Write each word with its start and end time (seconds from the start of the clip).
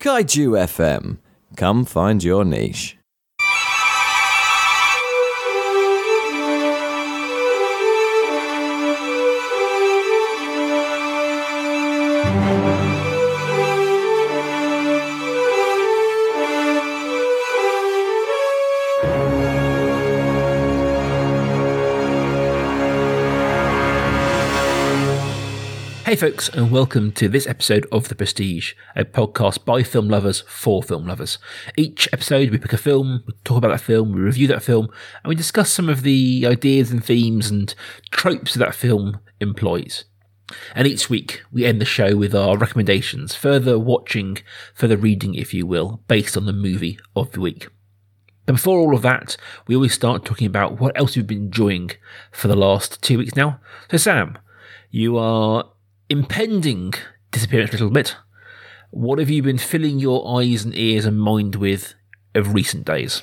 Kaiju 0.00 0.56
FM. 0.66 1.18
Come 1.58 1.84
find 1.84 2.24
your 2.24 2.42
niche. 2.42 2.96
Hey, 26.10 26.16
folks, 26.16 26.48
and 26.48 26.72
welcome 26.72 27.12
to 27.12 27.28
this 27.28 27.46
episode 27.46 27.86
of 27.92 28.08
The 28.08 28.16
Prestige, 28.16 28.72
a 28.96 29.04
podcast 29.04 29.64
by 29.64 29.84
film 29.84 30.08
lovers 30.08 30.40
for 30.40 30.82
film 30.82 31.06
lovers. 31.06 31.38
Each 31.76 32.08
episode, 32.12 32.50
we 32.50 32.58
pick 32.58 32.72
a 32.72 32.78
film, 32.78 33.22
we 33.28 33.34
talk 33.44 33.58
about 33.58 33.68
that 33.68 33.80
film, 33.80 34.12
we 34.12 34.20
review 34.20 34.48
that 34.48 34.64
film, 34.64 34.88
and 35.22 35.28
we 35.28 35.36
discuss 35.36 35.70
some 35.70 35.88
of 35.88 36.02
the 36.02 36.44
ideas 36.48 36.90
and 36.90 37.04
themes 37.04 37.48
and 37.48 37.76
tropes 38.10 38.54
that 38.54 38.74
film 38.74 39.20
employs. 39.40 40.02
And 40.74 40.88
each 40.88 41.08
week, 41.08 41.44
we 41.52 41.64
end 41.64 41.80
the 41.80 41.84
show 41.84 42.16
with 42.16 42.34
our 42.34 42.58
recommendations, 42.58 43.36
further 43.36 43.78
watching, 43.78 44.38
further 44.74 44.96
reading, 44.96 45.36
if 45.36 45.54
you 45.54 45.64
will, 45.64 46.02
based 46.08 46.36
on 46.36 46.44
the 46.44 46.52
movie 46.52 46.98
of 47.14 47.30
the 47.30 47.40
week. 47.40 47.68
But 48.46 48.54
before 48.54 48.80
all 48.80 48.96
of 48.96 49.02
that, 49.02 49.36
we 49.68 49.76
always 49.76 49.94
start 49.94 50.24
talking 50.24 50.48
about 50.48 50.80
what 50.80 50.98
else 50.98 51.14
we've 51.14 51.24
been 51.24 51.44
enjoying 51.44 51.92
for 52.32 52.48
the 52.48 52.56
last 52.56 53.00
two 53.00 53.18
weeks 53.18 53.36
now. 53.36 53.60
So, 53.92 53.96
Sam, 53.96 54.38
you 54.90 55.16
are 55.16 55.70
impending 56.10 56.92
disappearance 57.30 57.70
a 57.70 57.74
little 57.74 57.90
bit. 57.90 58.16
What 58.90 59.20
have 59.20 59.30
you 59.30 59.42
been 59.42 59.58
filling 59.58 60.00
your 60.00 60.40
eyes 60.40 60.64
and 60.64 60.76
ears 60.76 61.06
and 61.06 61.18
mind 61.18 61.54
with 61.54 61.94
of 62.34 62.52
recent 62.52 62.84
days? 62.84 63.22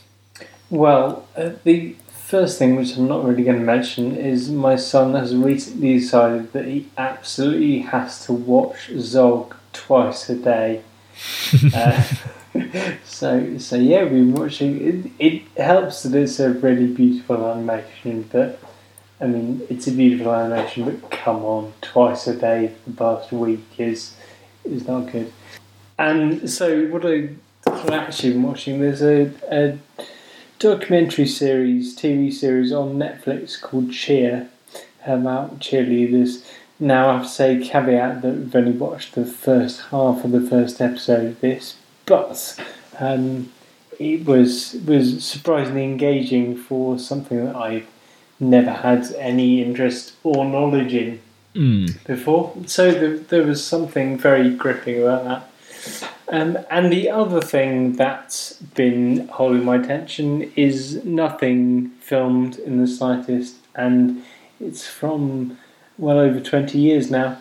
Well, 0.69 1.27
uh, 1.35 1.51
the 1.63 1.95
first 2.09 2.57
thing, 2.57 2.75
which 2.75 2.97
I'm 2.97 3.07
not 3.07 3.23
really 3.23 3.43
going 3.43 3.59
to 3.59 3.65
mention, 3.65 4.15
is 4.15 4.49
my 4.49 4.75
son 4.75 5.13
has 5.13 5.35
recently 5.35 5.99
decided 5.99 6.53
that 6.53 6.65
he 6.65 6.87
absolutely 6.97 7.79
has 7.79 8.25
to 8.25 8.33
watch 8.33 8.89
Zog 8.97 9.55
twice 9.73 10.29
a 10.29 10.35
day. 10.35 10.81
uh, 11.73 12.03
so, 13.05 13.57
so 13.57 13.75
yeah, 13.75 14.03
we've 14.03 14.11
been 14.11 14.33
watching. 14.33 14.81
It, 14.81 15.11
it 15.19 15.61
helps 15.61 16.03
that 16.03 16.15
it's 16.15 16.39
a 16.39 16.51
really 16.51 16.87
beautiful 16.87 17.49
animation, 17.49 18.27
but 18.31 18.59
I 19.19 19.25
mean, 19.25 19.65
it's 19.69 19.87
a 19.87 19.91
beautiful 19.91 20.33
animation, 20.33 20.85
but 20.85 21.09
come 21.09 21.43
on, 21.43 21.73
twice 21.81 22.27
a 22.27 22.35
day 22.35 22.67
for 22.83 22.89
the 22.91 22.95
past 22.95 23.31
week 23.31 23.65
is 23.77 24.15
is 24.63 24.87
not 24.87 25.11
good. 25.11 25.31
And 25.97 26.49
so, 26.49 26.85
what 26.87 27.05
I 27.05 27.29
have 27.65 27.89
actually 27.89 28.33
been 28.33 28.43
watching, 28.43 28.79
there's 28.79 29.01
a, 29.01 29.31
a 29.49 29.79
documentary 30.59 31.25
series, 31.25 31.97
TV 31.97 32.31
series 32.31 32.71
on 32.71 32.97
Netflix 32.97 33.59
called 33.59 33.91
Cheer 33.91 34.49
about 35.05 35.59
cheerleaders. 35.59 36.45
Now, 36.79 37.09
I 37.09 37.13
have 37.17 37.23
to 37.23 37.29
say, 37.29 37.59
caveat 37.59 38.21
that 38.21 38.35
we've 38.35 38.55
only 38.55 38.71
watched 38.71 39.15
the 39.15 39.25
first 39.25 39.81
half 39.89 40.23
of 40.23 40.31
the 40.31 40.41
first 40.41 40.79
episode 40.79 41.25
of 41.25 41.41
this, 41.41 41.75
but 42.05 42.59
um, 42.99 43.51
it 43.99 44.25
was 44.25 44.75
was 44.85 45.25
surprisingly 45.25 45.83
engaging 45.83 46.55
for 46.55 46.99
something 46.99 47.45
that 47.45 47.55
I've 47.55 47.87
never 48.39 48.71
had 48.71 49.11
any 49.17 49.61
interest 49.61 50.13
or 50.23 50.45
knowledge 50.45 50.93
in 50.93 51.19
Mm. 51.55 52.03
before. 52.05 52.53
So 52.67 52.91
there, 52.91 53.17
there 53.17 53.41
was 53.43 53.63
something 53.63 54.15
very 54.17 54.51
gripping 54.51 55.01
about 55.01 55.23
that. 55.25 55.49
Um, 56.29 56.59
and 56.69 56.91
the 56.91 57.09
other 57.09 57.41
thing 57.41 57.93
that's 57.93 58.53
been 58.53 59.27
holding 59.29 59.65
my 59.65 59.77
attention 59.77 60.51
is 60.55 61.03
nothing 61.03 61.91
filmed 62.01 62.59
in 62.59 62.77
the 62.79 62.85
slightest, 62.85 63.55
and 63.73 64.21
it's 64.59 64.85
from 64.85 65.57
well 65.97 66.19
over 66.19 66.39
20 66.39 66.77
years 66.77 67.09
now. 67.09 67.37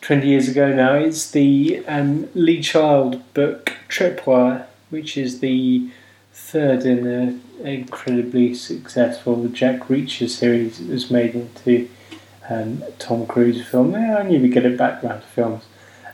20 0.00 0.26
years 0.26 0.48
ago 0.48 0.72
now. 0.72 0.94
It's 0.94 1.30
the 1.30 1.84
um, 1.86 2.28
Lee 2.34 2.62
Child 2.62 3.22
book 3.34 3.74
Tripwire, 3.88 4.64
which 4.88 5.16
is 5.18 5.40
the 5.40 5.90
third 6.32 6.84
in 6.84 7.06
an 7.06 7.42
incredibly 7.64 8.54
successful 8.54 9.48
Jack 9.48 9.80
Reacher 9.88 10.28
series 10.28 10.78
that 10.78 10.88
was 10.88 11.10
made 11.10 11.34
into 11.34 11.88
um, 12.48 12.82
Tom 12.98 13.26
Cruise 13.26 13.64
film. 13.66 13.92
Yeah, 13.92 14.18
I 14.18 14.22
knew 14.22 14.40
we 14.40 14.48
get 14.48 14.64
it 14.64 14.76
back 14.76 15.02
round 15.02 15.22
to 15.22 15.28
films. 15.28 15.64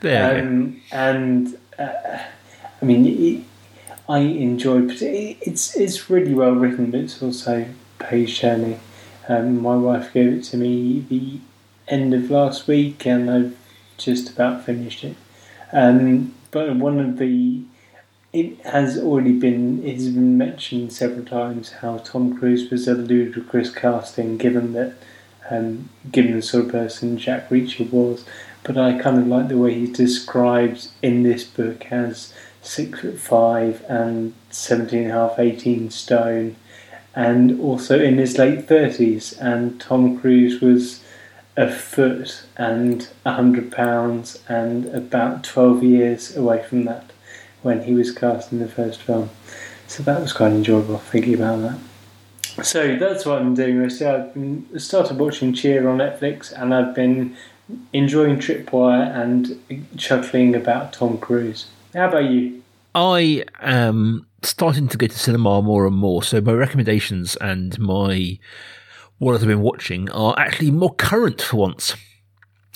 Go. 0.01 0.41
Um, 0.41 0.81
and 0.93 1.57
uh, 1.79 2.19
I 2.81 2.85
mean, 2.85 3.07
it, 3.07 3.45
I 4.09 4.19
enjoy. 4.21 4.83
it- 4.89 5.39
It's 5.41 5.77
it's 5.77 6.11
really 6.11 6.35
well 6.35 6.53
written, 6.53 6.91
but 6.91 7.01
it's 7.01 7.23
also 7.23 7.67
page 7.99 8.41
turning. 8.41 8.81
Um, 9.29 9.61
my 9.61 9.75
wife 9.77 10.13
gave 10.13 10.33
it 10.33 10.45
to 10.45 10.57
me 10.57 11.01
the 11.09 11.41
end 11.89 12.15
of 12.15 12.31
last 12.31 12.69
week, 12.69 13.07
and 13.07 13.31
I've 13.31 13.57
just 13.97 14.31
about 14.31 14.65
finished 14.65 15.03
it. 15.05 15.17
Um, 15.73 16.35
but 16.51 16.77
one 16.77 17.01
of 17.01 17.19
the 17.19 17.63
it 18.37 18.61
has 18.67 18.99
already 18.99 19.33
been 19.33 19.83
it 19.83 19.95
has 19.95 20.11
been 20.11 20.37
mentioned 20.37 20.93
several 20.93 21.25
times 21.25 21.73
how 21.81 21.97
Tom 21.99 22.37
Cruise 22.37 22.71
was 22.71 22.87
a 22.87 22.95
ludicrous 22.95 23.71
casting, 23.71 24.37
given 24.37 24.75
that 24.75 24.93
um, 25.49 25.89
given 26.13 26.37
the 26.37 26.43
sort 26.43 26.67
of 26.67 26.71
person 26.71 27.17
Jack 27.17 27.49
Reacher 27.49 27.91
was. 27.91 28.27
But 28.63 28.77
I 28.77 29.01
kind 29.01 29.19
of 29.19 29.27
like 29.27 29.49
the 29.49 29.57
way 29.57 29.73
he 29.73 29.91
describes 29.91 30.93
in 31.01 31.23
this 31.23 31.45
book 31.45 31.91
as 31.91 32.35
six 32.61 33.01
foot 33.01 33.19
five 33.19 33.83
and 33.89 34.35
17 34.51 35.05
and 35.05 35.11
a 35.11 35.15
half, 35.15 35.39
18 35.39 35.91
stone, 35.91 36.57
and 37.15 37.59
also 37.59 37.99
in 37.99 38.19
his 38.19 38.37
late 38.37 38.67
30s. 38.67 39.41
And 39.41 39.81
Tom 39.81 40.21
Cruise 40.21 40.61
was 40.61 41.03
a 41.57 41.71
foot 41.71 42.43
and 42.59 43.09
a 43.25 43.33
hundred 43.33 43.73
pounds 43.73 44.43
and 44.47 44.85
about 44.87 45.43
12 45.43 45.83
years 45.83 46.37
away 46.37 46.63
from 46.63 46.85
that 46.85 47.13
when 47.63 47.83
he 47.83 47.95
was 47.95 48.13
cast 48.13 48.53
in 48.53 48.59
the 48.59 48.69
first 48.69 49.03
film. 49.03 49.31
So 49.87 50.03
that 50.03 50.21
was 50.21 50.33
quite 50.33 50.53
enjoyable 50.53 50.99
thinking 50.99 51.35
about 51.35 51.63
that. 51.63 51.79
So 52.65 52.97
that's 52.97 53.27
what 53.27 53.41
I'm 53.41 53.55
doing. 53.55 53.83
I've 53.83 54.35
been, 54.35 54.67
started 54.79 55.19
watching 55.19 55.53
Cheer 55.53 55.89
on 55.89 55.99
Netflix 55.99 56.53
and 56.53 56.75
I've 56.75 56.95
been 56.95 57.37
enjoying 57.93 58.37
Tripwire 58.37 59.15
and 59.15 59.87
chuckling 59.97 60.55
about 60.55 60.93
Tom 60.93 61.19
Cruise. 61.19 61.67
How 61.95 62.09
about 62.09 62.25
you? 62.25 62.63
I 62.95 63.45
am 63.61 64.27
starting 64.43 64.89
to 64.89 64.97
go 64.97 65.07
to 65.07 65.19
cinema 65.19 65.61
more 65.61 65.87
and 65.87 65.97
more, 65.97 66.23
so 66.23 66.41
my 66.41 66.53
recommendations 66.53 67.37
and 67.37 67.79
my 67.79 68.39
what 69.19 69.35
I've 69.35 69.47
been 69.47 69.61
watching 69.61 70.11
are 70.11 70.35
actually 70.39 70.71
more 70.71 70.95
current 70.95 71.43
for 71.43 71.57
once. 71.57 71.95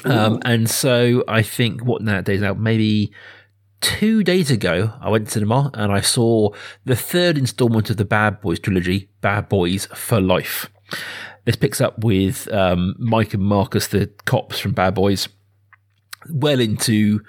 Um, 0.05 0.41
and 0.45 0.69
so 0.69 1.25
I 1.29 1.43
think 1.43 1.85
what 1.85 2.03
nowadays 2.03 2.41
now 2.41 2.55
maybe 2.55 3.13
two 3.81 4.23
days 4.23 4.51
ago 4.51 4.93
I 5.01 5.09
went 5.09 5.27
to 5.27 5.33
cinema 5.33 5.71
and 5.75 5.93
I 5.93 6.01
saw 6.01 6.51
the 6.85 6.97
third 6.97 7.39
installment 7.39 7.91
of 7.91 7.97
the 7.97 8.05
Bad 8.05 8.41
Boys 8.41 8.61
trilogy, 8.61 9.11
Bad 9.21 9.49
Boys 9.49 9.87
for 9.87 10.21
Life. 10.21 10.71
This 11.45 11.57
picks 11.57 11.81
up 11.81 11.99
with 12.05 12.53
um, 12.53 12.95
Mike 12.99 13.35
and 13.35 13.43
Marcus, 13.43 13.87
the 13.87 14.11
cops 14.25 14.59
from 14.59 14.73
Bad 14.73 14.95
Boys, 14.95 15.29
well 16.29 16.61
into 16.61 17.21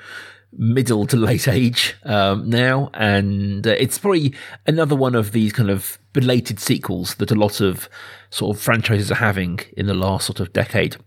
middle 0.53 1.07
to 1.07 1.17
late 1.17 1.47
age 1.47 1.95
um, 2.03 2.49
now, 2.49 2.89
and 2.93 3.65
uh, 3.65 3.71
it's 3.71 3.97
probably 3.97 4.33
another 4.67 4.95
one 4.95 5.15
of 5.15 5.31
these 5.31 5.53
kind 5.53 5.69
of 5.69 5.97
belated 6.13 6.59
sequels 6.59 7.15
that 7.15 7.31
a 7.31 7.35
lot 7.35 7.61
of 7.61 7.87
sort 8.29 8.55
of 8.55 8.61
franchises 8.61 9.11
are 9.11 9.15
having 9.15 9.59
in 9.77 9.85
the 9.85 9.93
last 9.93 10.25
sort 10.25 10.39
of 10.39 10.51
decade. 10.51 10.97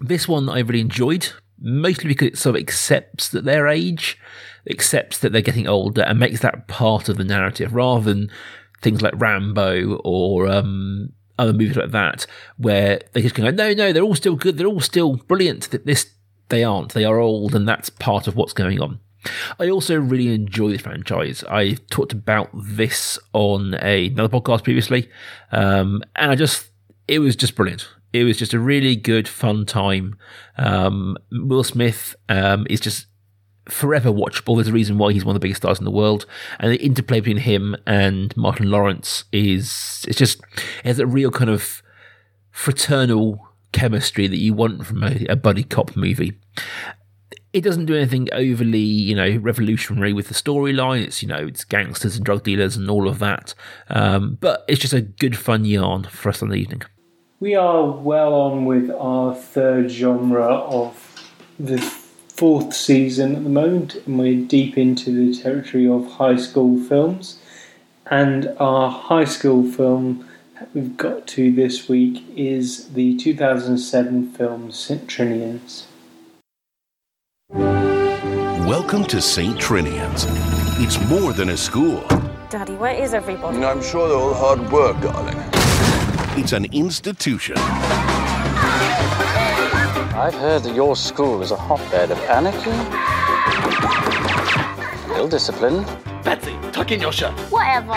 This 0.00 0.28
one 0.28 0.48
I 0.48 0.60
really 0.60 0.80
enjoyed, 0.80 1.32
mostly 1.60 2.08
because 2.08 2.28
it 2.28 2.38
sort 2.38 2.56
of 2.56 2.62
accepts 2.62 3.28
that 3.30 3.44
their 3.44 3.66
age, 3.68 4.18
accepts 4.70 5.18
that 5.18 5.32
they're 5.32 5.40
getting 5.42 5.66
older, 5.68 6.02
and 6.02 6.18
makes 6.18 6.40
that 6.40 6.68
part 6.68 7.08
of 7.08 7.16
the 7.16 7.24
narrative 7.24 7.74
rather 7.74 8.04
than 8.04 8.30
things 8.82 9.02
like 9.02 9.14
Rambo 9.16 9.96
or 10.04 10.46
um, 10.46 11.12
other 11.38 11.52
movies 11.52 11.76
like 11.76 11.90
that, 11.92 12.26
where 12.56 13.00
they 13.12 13.22
just 13.22 13.34
go, 13.34 13.48
no, 13.50 13.72
no, 13.72 13.92
they're 13.92 14.02
all 14.02 14.14
still 14.14 14.36
good, 14.36 14.56
they're 14.58 14.66
all 14.66 14.80
still 14.80 15.16
brilliant. 15.16 15.70
Th- 15.70 15.82
This 15.84 16.10
they 16.48 16.62
aren't. 16.62 16.92
They 16.92 17.04
are 17.04 17.18
old, 17.18 17.54
and 17.54 17.66
that's 17.66 17.88
part 17.90 18.26
of 18.26 18.36
what's 18.36 18.52
going 18.52 18.80
on. 18.80 19.00
I 19.58 19.70
also 19.70 19.98
really 19.98 20.34
enjoy 20.34 20.70
this 20.70 20.82
franchise. 20.82 21.42
I 21.48 21.78
talked 21.90 22.12
about 22.12 22.50
this 22.54 23.18
on 23.32 23.74
a, 23.80 24.08
another 24.08 24.28
podcast 24.38 24.64
previously, 24.64 25.08
um, 25.52 26.02
and 26.16 26.30
I 26.30 26.34
just 26.34 26.68
it 27.08 27.20
was 27.20 27.34
just 27.36 27.54
brilliant. 27.54 27.88
It 28.14 28.22
was 28.22 28.38
just 28.38 28.54
a 28.54 28.60
really 28.60 28.94
good, 28.94 29.26
fun 29.26 29.66
time. 29.66 30.16
Um, 30.56 31.16
Will 31.32 31.64
Smith 31.64 32.14
um, 32.28 32.64
is 32.70 32.78
just 32.78 33.06
forever 33.68 34.10
watchable. 34.10 34.56
There's 34.56 34.68
a 34.68 34.72
reason 34.72 34.98
why 34.98 35.12
he's 35.12 35.24
one 35.24 35.34
of 35.34 35.40
the 35.40 35.44
biggest 35.44 35.62
stars 35.62 35.80
in 35.80 35.84
the 35.84 35.90
world, 35.90 36.24
and 36.60 36.70
the 36.70 36.80
interplay 36.80 37.18
between 37.18 37.38
him 37.38 37.74
and 37.86 38.34
Martin 38.36 38.70
Lawrence 38.70 39.24
is 39.32 40.04
it's 40.06 40.18
just 40.18 40.40
it 40.54 40.86
has 40.86 41.00
a 41.00 41.06
real 41.06 41.32
kind 41.32 41.50
of 41.50 41.82
fraternal 42.52 43.48
chemistry 43.72 44.28
that 44.28 44.38
you 44.38 44.54
want 44.54 44.86
from 44.86 45.02
a, 45.02 45.26
a 45.28 45.34
buddy 45.34 45.64
cop 45.64 45.96
movie. 45.96 46.38
it 47.52 47.62
doesn't 47.62 47.86
do 47.86 47.96
anything 47.96 48.28
overly, 48.32 48.78
you 48.78 49.14
know, 49.14 49.36
revolutionary 49.38 50.12
with 50.12 50.28
the 50.28 50.34
storyline. 50.34 51.04
It's, 51.04 51.22
you 51.22 51.28
know, 51.28 51.46
it's 51.46 51.64
gangsters 51.64 52.16
and 52.16 52.24
drug 52.24 52.42
dealers 52.42 52.76
and 52.76 52.90
all 52.90 53.08
of 53.08 53.20
that. 53.20 53.54
Um, 53.88 54.38
but 54.40 54.64
it's 54.68 54.80
just 54.80 54.92
a 54.92 55.00
good 55.00 55.36
fun 55.36 55.64
yarn 55.64 56.04
for 56.04 56.28
us 56.28 56.42
on 56.42 56.48
the 56.48 56.56
evening. 56.56 56.82
We 57.44 57.54
are 57.56 57.90
well 57.90 58.32
on 58.32 58.64
with 58.64 58.90
our 58.90 59.34
third 59.34 59.90
genre 59.90 60.46
of 60.46 61.28
the 61.60 61.76
fourth 61.76 62.72
season 62.72 63.36
at 63.36 63.42
the 63.42 63.50
moment, 63.50 63.96
and 64.06 64.18
we're 64.18 64.46
deep 64.46 64.78
into 64.78 65.10
the 65.10 65.38
territory 65.38 65.86
of 65.86 66.12
high 66.12 66.36
school 66.36 66.82
films. 66.82 67.38
And 68.06 68.48
our 68.58 68.90
high 68.90 69.26
school 69.26 69.70
film 69.70 70.26
that 70.58 70.74
we've 70.74 70.96
got 70.96 71.26
to 71.36 71.52
this 71.52 71.86
week 71.86 72.24
is 72.34 72.94
the 72.94 73.14
2007 73.18 74.30
film 74.30 74.72
St. 74.72 75.06
Trinians. 75.06 75.84
Welcome 77.50 79.04
to 79.04 79.20
St. 79.20 79.58
Trinian's. 79.58 80.24
It's 80.80 80.98
more 81.10 81.34
than 81.34 81.50
a 81.50 81.58
school. 81.58 82.00
Daddy, 82.48 82.76
where 82.76 82.94
is 82.94 83.12
everybody? 83.12 83.62
I'm 83.62 83.82
sure 83.82 84.08
they're 84.08 84.16
all 84.16 84.32
hard 84.32 84.72
work, 84.72 84.98
darling. 85.02 85.53
It's 86.36 86.52
an 86.52 86.64
institution. 86.72 87.56
I've 90.16 90.34
heard 90.34 90.64
that 90.64 90.74
your 90.74 90.96
school 90.96 91.42
is 91.42 91.52
a 91.52 91.56
hotbed 91.56 92.10
of 92.10 92.18
anarchy, 92.22 92.72
ill 95.16 95.28
discipline. 95.28 95.84
Betsy, 96.24 96.58
tuck 96.72 96.90
in 96.90 97.00
your 97.00 97.12
shirt. 97.12 97.38
Whatever. 97.52 97.94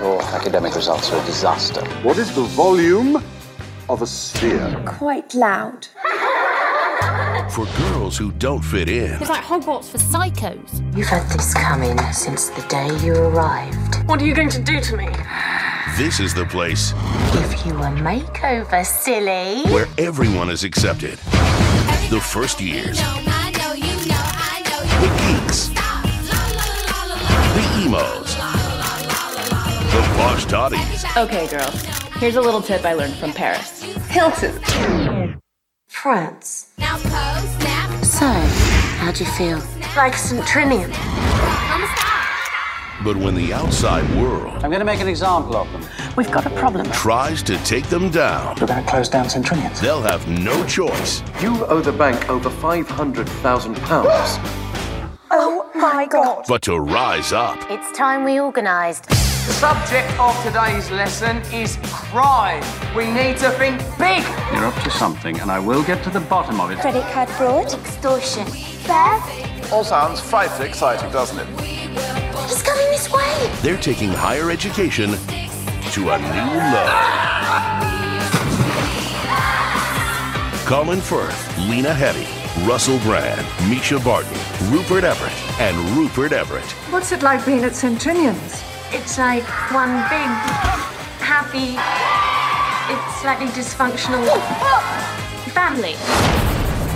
Your 0.00 0.20
academic 0.22 0.74
results 0.74 1.12
are 1.12 1.22
a 1.22 1.24
disaster. 1.24 1.84
What 2.02 2.18
is 2.18 2.34
the 2.34 2.42
volume 2.42 3.22
of 3.88 4.02
a 4.02 4.06
sphere? 4.08 4.82
Quite 4.84 5.34
loud. 5.36 5.86
For 7.52 7.64
girls 7.78 8.18
who 8.18 8.32
don't 8.32 8.62
fit 8.62 8.88
in. 8.88 9.12
It's 9.20 9.30
like 9.30 9.44
Hogwarts 9.44 9.90
for 9.90 9.98
psychos. 9.98 10.82
You've 10.96 11.06
had 11.06 11.30
this 11.30 11.54
coming 11.54 11.96
since 12.12 12.48
the 12.48 12.62
day 12.62 12.88
you 13.06 13.14
arrived. 13.14 14.02
What 14.08 14.20
are 14.20 14.26
you 14.26 14.34
going 14.34 14.48
to 14.50 14.60
do 14.60 14.80
to 14.80 14.96
me? 14.96 15.08
This 15.96 16.18
is 16.18 16.34
the 16.34 16.44
place 16.46 16.92
Give 17.32 17.66
you 17.66 17.72
a 17.74 17.90
makeover, 18.02 18.84
silly. 18.84 19.62
where 19.72 19.86
everyone 19.98 20.50
is 20.50 20.64
accepted. 20.64 21.18
The 22.10 22.20
first 22.20 22.60
years. 22.60 22.98
The 22.98 23.04
geeks. 25.20 25.68
The 27.54 27.82
emos. 27.84 28.34
The 29.92 30.02
posh 30.16 30.44
totties. 30.46 31.16
Okay, 31.16 31.46
girls. 31.48 31.82
Here's 32.18 32.36
a 32.36 32.40
little 32.40 32.62
tip 32.62 32.84
I 32.84 32.94
learned 32.94 33.14
from 33.14 33.32
Paris. 33.32 33.82
Hilton. 34.08 35.40
France. 35.86 36.72
So, 38.02 38.26
how'd 38.98 39.20
you 39.20 39.26
feel? 39.26 39.62
Like 39.96 40.14
St. 40.14 40.44
Trinian. 43.04 43.06
But 43.14 43.16
when 43.16 43.34
the 43.34 43.52
outside 43.52 44.04
world 44.20 44.62
I'm 44.64 44.70
going 44.70 44.80
to 44.80 44.84
make 44.84 45.00
an 45.00 45.08
example 45.08 45.56
of 45.56 45.70
them. 45.72 45.82
We've 46.16 46.30
got 46.30 46.46
a 46.46 46.50
problem. 46.50 46.86
tries 46.92 47.42
to 47.44 47.56
take 47.64 47.86
them 47.88 48.10
down, 48.10 48.56
We're 48.60 48.66
going 48.66 48.84
to 48.84 48.90
close 48.90 49.08
down 49.08 49.28
St. 49.28 49.46
They'll 49.80 50.02
have 50.02 50.26
no 50.28 50.64
choice 50.66 51.22
You 51.42 51.64
owe 51.66 51.80
the 51.80 51.92
bank 51.92 52.28
over 52.30 52.50
£500,000. 52.50 54.50
Oh 55.36 55.68
my 55.74 56.06
god. 56.06 56.44
but 56.46 56.62
to 56.62 56.78
rise 56.78 57.32
up. 57.32 57.58
It's 57.68 57.90
time 57.96 58.22
we 58.22 58.38
organised. 58.40 59.08
The 59.08 59.52
subject 59.52 60.16
of 60.20 60.40
today's 60.44 60.92
lesson 60.92 61.38
is 61.52 61.76
crime. 61.82 62.62
We 62.94 63.10
need 63.10 63.38
to 63.38 63.50
think 63.50 63.80
big. 63.98 64.22
You're 64.52 64.66
up 64.66 64.80
to 64.84 64.90
something, 64.90 65.40
and 65.40 65.50
I 65.50 65.58
will 65.58 65.82
get 65.82 66.04
to 66.04 66.10
the 66.10 66.20
bottom 66.20 66.60
of 66.60 66.70
it. 66.70 66.78
Credit 66.78 67.02
card 67.12 67.28
fraud. 67.30 67.74
Extortion. 67.74 68.46
Theft. 68.46 69.72
All 69.72 69.82
sounds 69.82 70.20
frightfully 70.20 70.68
exciting, 70.68 71.10
doesn't 71.10 71.40
it? 71.40 71.83
He's 72.94 73.08
coming 73.08 73.26
this 73.28 73.50
way. 73.50 73.50
They're 73.62 73.80
taking 73.80 74.10
higher 74.10 74.50
education 74.50 75.10
to 75.10 76.10
a 76.10 76.18
new 76.18 76.50
level. 76.74 76.94
Colin 80.66 81.00
Firth, 81.00 81.58
Lena 81.68 81.90
Headey, 81.90 82.26
Russell 82.68 82.98
Brand, 83.00 83.40
Mischa 83.68 84.02
Barton, 84.04 84.38
Rupert 84.72 85.02
Everett, 85.04 85.32
and 85.60 85.76
Rupert 85.96 86.32
Everett. 86.32 86.64
What's 86.90 87.10
it 87.12 87.22
like 87.22 87.44
being 87.44 87.64
at 87.64 87.74
St. 87.74 87.98
Trinian's? 87.98 88.62
It's 88.92 89.18
like 89.18 89.42
one 89.72 89.90
big, 90.08 90.30
happy, 91.20 91.76
it's 92.92 93.20
slightly 93.20 93.48
dysfunctional 93.48 94.24
family. 95.52 95.94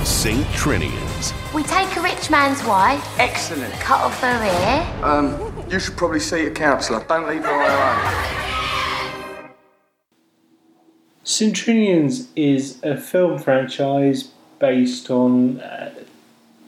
St. 0.04 0.46
Trinian's. 0.54 1.34
We 1.52 1.62
take 1.64 1.94
a 1.96 2.00
rich 2.00 2.30
man's 2.30 2.64
wife, 2.64 3.04
Excellent. 3.18 3.72
cut 3.74 4.00
off 4.00 4.18
her 4.20 4.44
ear. 4.44 5.04
Um, 5.04 5.47
you 5.70 5.78
should 5.78 5.96
probably 5.96 6.20
see 6.20 6.46
a 6.46 6.50
counsellor. 6.50 7.04
Don't 7.08 7.28
leave 7.28 7.44
her 7.44 7.52
on 7.52 7.70
her 7.70 9.44
own. 9.44 9.50
St. 11.24 11.68
Is 12.36 12.82
a 12.82 12.96
film 12.96 13.38
franchise 13.38 14.30
based 14.58 15.10
on 15.10 15.60
uh, 15.60 15.94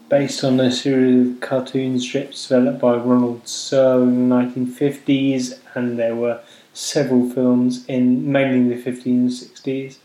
based 0.07 0.43
on 0.43 0.59
a 0.59 0.71
series 0.71 1.27
of 1.27 1.39
cartoon 1.39 1.99
strips 1.99 2.47
developed 2.47 2.79
by 2.79 2.95
Ronald 2.95 3.47
Searle 3.47 4.03
in 4.03 4.29
the 4.29 4.35
1950s, 4.35 5.57
and 5.73 5.97
there 5.97 6.15
were 6.15 6.41
several 6.73 7.29
films 7.29 7.85
in 7.87 8.31
mainly 8.31 8.57
in 8.57 8.69
the 8.69 8.91
50s 8.91 9.05
and 9.05 9.29
60s. 9.29 9.97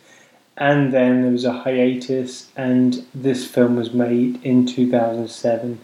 And 0.57 0.93
then 0.93 1.23
there 1.23 1.33
was 1.33 1.45
a 1.45 1.53
hiatus, 1.53 2.51
and 2.57 3.05
this 3.15 3.47
film 3.47 3.77
was 3.77 3.93
made 3.93 4.43
in 4.43 4.65
2007 4.65 5.81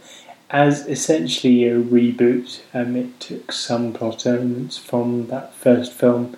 as 0.52 0.86
essentially 0.86 1.64
a 1.64 1.80
reboot. 1.80 2.60
Um, 2.74 2.94
it 2.94 3.18
took 3.18 3.50
some 3.50 3.94
plot 3.94 4.26
elements 4.26 4.76
from 4.78 5.26
that 5.28 5.54
first 5.54 5.92
film, 5.92 6.36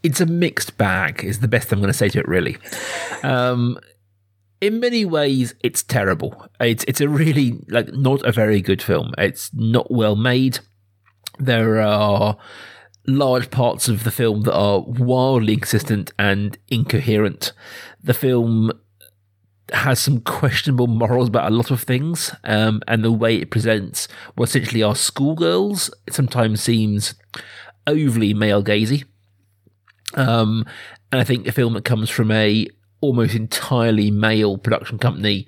it's 0.03 0.21
a 0.21 0.25
mixed 0.25 0.77
bag, 0.77 1.23
is 1.23 1.39
the 1.39 1.47
best 1.49 1.71
I'm 1.73 1.79
going 1.79 1.91
to 1.91 1.97
say 1.97 2.09
to 2.09 2.19
it, 2.19 2.27
really. 2.27 2.57
Um, 3.23 3.79
in 4.61 4.79
many 4.79 5.05
ways, 5.05 5.53
it's 5.63 5.83
terrible. 5.83 6.47
It's 6.59 6.83
it's 6.87 7.01
a 7.01 7.09
really 7.09 7.59
like 7.69 7.93
not 7.93 8.25
a 8.25 8.31
very 8.31 8.61
good 8.61 8.81
film. 8.81 9.13
It's 9.17 9.53
not 9.53 9.91
well 9.91 10.15
made. 10.15 10.59
There 11.39 11.79
are 11.79 12.37
large 13.05 13.51
parts 13.51 13.87
of 13.87 14.03
the 14.03 14.11
film 14.11 14.41
that 14.43 14.55
are 14.55 14.81
wildly 14.81 15.53
inconsistent 15.53 16.11
and 16.17 16.57
incoherent. 16.67 17.53
The 18.03 18.13
film 18.13 18.71
has 19.73 19.99
some 19.99 20.21
questionable 20.21 20.87
morals 20.87 21.27
about 21.27 21.51
a 21.51 21.55
lot 21.55 21.71
of 21.71 21.83
things, 21.83 22.33
um, 22.43 22.81
and 22.87 23.03
the 23.03 23.11
way 23.11 23.37
it 23.37 23.51
presents 23.51 24.07
what 24.35 24.49
essentially 24.49 24.81
are 24.81 24.95
schoolgirls 24.95 25.91
sometimes 26.09 26.61
seems 26.61 27.15
overly 27.85 28.33
male 28.33 28.63
gazy. 28.63 29.05
Um, 30.15 30.65
and 31.11 31.21
I 31.21 31.23
think 31.23 31.47
a 31.47 31.51
film 31.51 31.73
that 31.73 31.85
comes 31.85 32.09
from 32.09 32.31
a 32.31 32.67
almost 33.01 33.35
entirely 33.35 34.11
male 34.11 34.57
production 34.57 34.97
company 34.97 35.47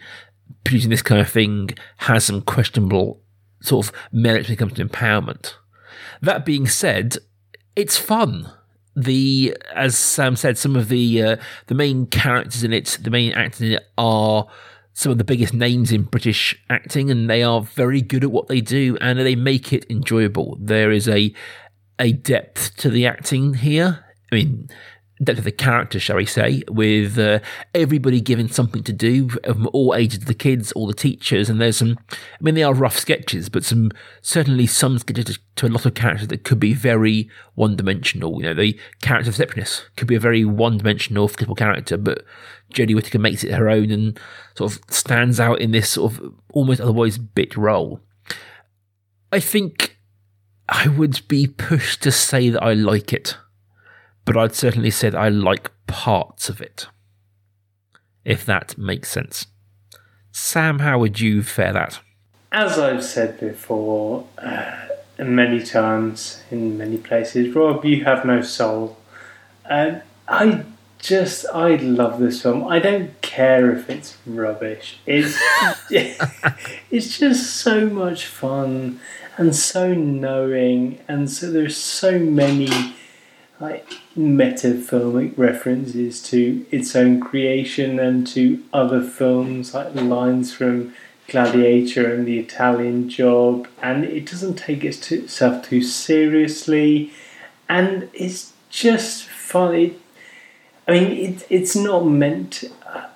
producing 0.64 0.90
this 0.90 1.02
kind 1.02 1.22
of 1.22 1.30
thing 1.30 1.70
has 1.98 2.26
some 2.26 2.42
questionable 2.42 3.22
sort 3.62 3.88
of 3.88 3.94
merits 4.12 4.48
when 4.48 4.54
it 4.54 4.58
comes 4.58 4.74
to 4.74 4.86
empowerment. 4.86 5.54
That 6.22 6.46
being 6.46 6.68
said, 6.68 7.18
it's 7.76 7.98
fun. 7.98 8.52
The 8.96 9.56
as 9.74 9.98
Sam 9.98 10.36
said, 10.36 10.58
some 10.58 10.76
of 10.76 10.90
the 10.90 11.24
uh, 11.24 11.36
the 11.68 11.76
main 11.76 12.08
characters 12.08 12.64
in 12.64 12.74
it, 12.74 12.98
the 13.02 13.10
main 13.10 13.32
actors 13.34 13.62
in 13.62 13.72
it 13.74 13.88
are 13.98 14.48
some 14.94 15.12
of 15.12 15.18
the 15.18 15.24
biggest 15.24 15.54
names 15.54 15.92
in 15.92 16.04
British 16.04 16.62
acting, 16.70 17.10
and 17.10 17.30
they 17.30 17.42
are 17.42 17.62
very 17.62 18.02
good 18.02 18.24
at 18.24 18.32
what 18.32 18.48
they 18.48 18.60
do, 18.60 18.98
and 19.00 19.18
they 19.20 19.36
make 19.36 19.72
it 19.72 19.86
enjoyable. 19.90 20.58
There 20.60 20.92
is 20.92 21.08
a 21.08 21.34
a 21.98 22.12
depth 22.12 22.76
to 22.78 22.90
the 22.90 23.06
acting 23.06 23.54
here. 23.56 24.06
I 24.32 24.36
mean, 24.36 24.70
depth 25.22 25.40
of 25.40 25.46
the 25.46 25.52
character, 25.52 26.00
shall 26.00 26.16
we 26.16 26.26
say, 26.26 26.64
with 26.70 27.18
uh, 27.18 27.40
everybody 27.74 28.22
given 28.22 28.50
something 28.50 28.84
to 28.84 28.94
do 28.94 29.30
from 29.30 29.70
all 29.74 29.94
ages, 29.94 30.20
the 30.20 30.34
kids, 30.34 30.72
all 30.72 30.88
the 30.88 30.94
teachers, 30.94 31.50
and 31.50 31.60
there's 31.60 31.78
some. 31.78 31.98
I 32.12 32.16
mean, 32.42 32.56
they 32.56 32.64
are 32.64 32.74
rough 32.74 32.98
sketches, 32.98 33.50
but 33.50 33.64
some 33.64 33.92
certainly 34.22 34.66
some 34.66 34.98
sketches 34.98 35.40
to 35.58 35.68
a 35.68 35.70
lot 35.70 35.86
of 35.86 35.94
characters 35.94 36.30
that 36.30 36.44
could 36.44 36.60
be 36.60 36.74
very 36.74 37.30
one-dimensional. 37.56 38.42
You 38.42 38.48
know, 38.48 38.54
the 38.54 38.80
character 39.02 39.30
of 39.30 39.36
Sepinus 39.36 39.86
could 39.98 40.08
be 40.08 40.16
a 40.16 40.20
very 40.20 40.46
one-dimensional, 40.46 41.28
forgettable 41.28 41.56
character, 41.56 41.98
but 41.98 42.24
Jodie 42.74 42.96
Whittaker 42.96 43.20
makes 43.20 43.44
it 43.44 43.54
her 43.54 43.70
own 43.70 43.92
and 43.92 44.20
sort 44.56 44.74
of 44.74 44.82
stands 44.90 45.40
out 45.40 45.60
in 45.60 45.72
this 45.72 45.90
sort 45.90 46.14
of 46.14 46.34
almost 46.54 46.80
otherwise 46.80 47.18
bit 47.18 47.58
role. 47.58 48.00
I 49.32 49.40
think 49.40 49.98
I 50.70 50.88
would 50.88 51.28
be 51.28 51.46
pushed 51.46 52.04
to 52.04 52.12
say 52.12 52.50
that 52.50 52.64
I 52.64 52.74
like 52.74 53.12
it 53.12 53.38
but 54.30 54.38
I'd 54.38 54.54
certainly 54.54 54.92
that 54.92 55.16
I 55.16 55.28
like 55.30 55.72
parts 55.88 56.50
of 56.50 56.62
it. 56.62 56.86
If 58.24 58.46
that 58.46 58.78
makes 58.78 59.10
sense. 59.10 59.48
Sam, 60.32 60.78
how 60.78 61.00
would 61.00 61.20
you 61.20 61.42
fare 61.42 61.74
that? 61.74 62.00
As 62.52 62.78
I've 62.78 63.04
said 63.04 63.40
before, 63.40 64.28
uh, 64.38 64.86
many 65.18 65.64
times 65.64 66.44
in 66.52 66.78
many 66.78 66.98
places, 66.98 67.56
Rob, 67.56 67.84
you 67.84 68.04
have 68.04 68.24
no 68.24 68.44
soul. 68.44 69.00
Uh, 69.68 70.02
I 70.28 70.64
just, 71.00 71.48
I 71.52 71.78
love 71.78 72.20
this 72.20 72.44
film. 72.44 72.68
I 72.68 72.78
don't 72.78 73.20
care 73.24 73.76
if 73.76 73.90
it's 73.90 74.16
rubbish. 74.28 75.00
It's, 75.08 75.36
it's 76.92 77.18
just 77.18 77.56
so 77.56 77.90
much 77.90 78.28
fun 78.28 79.00
and 79.38 79.56
so 79.56 79.96
knowing, 79.96 81.00
and 81.08 81.32
so 81.32 81.50
there's 81.50 81.76
so 81.76 82.20
many 82.20 82.94
like 83.60 84.00
meta-filmic 84.16 85.38
references 85.38 86.22
to 86.24 86.66
its 86.72 86.96
own 86.96 87.20
creation 87.20 88.00
and 88.00 88.26
to 88.26 88.64
other 88.72 89.02
films 89.02 89.74
like 89.74 89.94
lines 89.96 90.54
from 90.54 90.94
Gladiator 91.28 92.14
and 92.14 92.26
The 92.26 92.40
Italian 92.40 93.10
Job 93.10 93.68
and 93.82 94.04
it 94.04 94.26
doesn't 94.26 94.56
take 94.56 94.84
itself 94.84 95.64
too 95.64 95.84
seriously 95.84 97.12
and 97.68 98.10
it's 98.14 98.54
just 98.70 99.26
funny. 99.26 99.96
I 100.88 100.92
mean 100.92 101.12
it, 101.12 101.48
it's 101.50 101.76
not 101.76 102.06
meant 102.06 102.64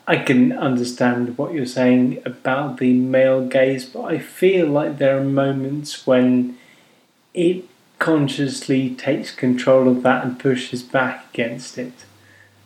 I 0.05 0.17
can 0.17 0.51
understand 0.51 1.37
what 1.37 1.53
you're 1.53 1.65
saying 1.65 2.21
about 2.25 2.77
the 2.77 2.93
male 2.93 3.47
gaze 3.47 3.85
but 3.85 4.03
I 4.03 4.19
feel 4.19 4.67
like 4.67 4.97
there 4.97 5.17
are 5.17 5.23
moments 5.23 6.05
when 6.05 6.57
it 7.33 7.65
consciously 8.03 8.93
takes 8.93 9.31
control 9.33 9.87
of 9.87 10.03
that 10.03 10.25
and 10.25 10.37
pushes 10.37 10.83
back 10.83 11.25
against 11.33 11.77
it. 11.77 11.93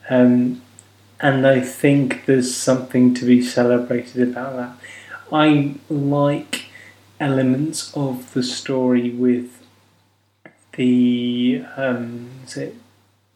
Um, 0.09 0.63
and 1.19 1.45
I 1.45 1.59
think 1.59 2.25
there's 2.25 2.55
something 2.55 3.13
to 3.13 3.23
be 3.23 3.43
celebrated 3.43 4.29
about 4.29 4.55
that. 4.55 4.71
I 5.31 5.75
like 5.91 6.65
elements 7.19 7.95
of 7.95 8.33
the 8.33 8.41
story 8.41 9.11
with 9.11 9.63
the 10.75 11.63
um, 11.75 12.31
is 12.43 12.57
it 12.57 12.75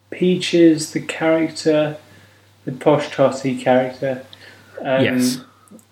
Peaches, 0.09 0.93
the 0.93 1.01
character, 1.01 1.97
the 2.65 2.71
posh 2.71 3.11
totty 3.11 3.55
character. 3.55 4.25
Um, 4.81 5.03
yes. 5.03 5.41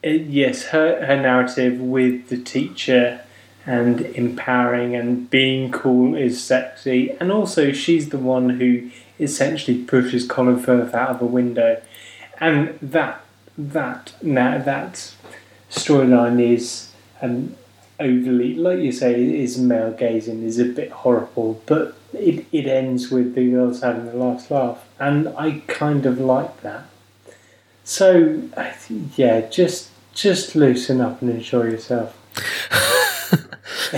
It, 0.02 0.24
yes, 0.24 0.64
her 0.70 1.06
her 1.06 1.22
narrative 1.22 1.80
with 1.80 2.30
the 2.30 2.38
teacher 2.38 3.22
and 3.66 4.02
empowering 4.02 4.96
and 4.96 5.30
being 5.30 5.72
cool 5.72 6.16
is 6.16 6.44
sexy. 6.44 7.12
And 7.20 7.32
also, 7.32 7.72
she's 7.72 8.10
the 8.10 8.18
one 8.18 8.52
who 8.52 8.90
essentially 9.20 9.84
pushes 9.84 10.26
Colin 10.26 10.60
Firth 10.60 10.94
out 10.94 11.10
of 11.10 11.22
a 11.22 11.26
window, 11.26 11.82
and 12.40 12.78
that 12.82 13.22
that 13.58 14.14
now 14.22 14.58
that 14.58 15.14
storyline 15.70 16.42
is 16.42 16.92
um, 17.22 17.56
overly, 18.00 18.56
like 18.56 18.80
you 18.80 18.92
say, 18.92 19.22
is 19.22 19.58
male 19.58 19.92
gazing, 19.92 20.44
is 20.44 20.58
a 20.58 20.66
bit 20.66 20.92
horrible, 20.92 21.62
but 21.66 21.96
it, 22.14 22.46
it 22.52 22.66
ends 22.66 23.12
with 23.12 23.36
the 23.36 23.52
girls 23.52 23.82
having 23.82 24.06
the 24.06 24.16
last 24.16 24.50
laugh, 24.50 24.88
and 25.00 25.28
I 25.38 25.62
kind 25.68 26.06
of 26.06 26.20
like 26.20 26.62
that. 26.62 26.86
So 27.84 28.44
yeah, 29.16 29.42
just 29.42 29.90
just 30.14 30.56
loosen 30.56 31.02
up 31.02 31.22
and 31.22 31.32
enjoy 31.32 31.64
yourself. 31.64 32.16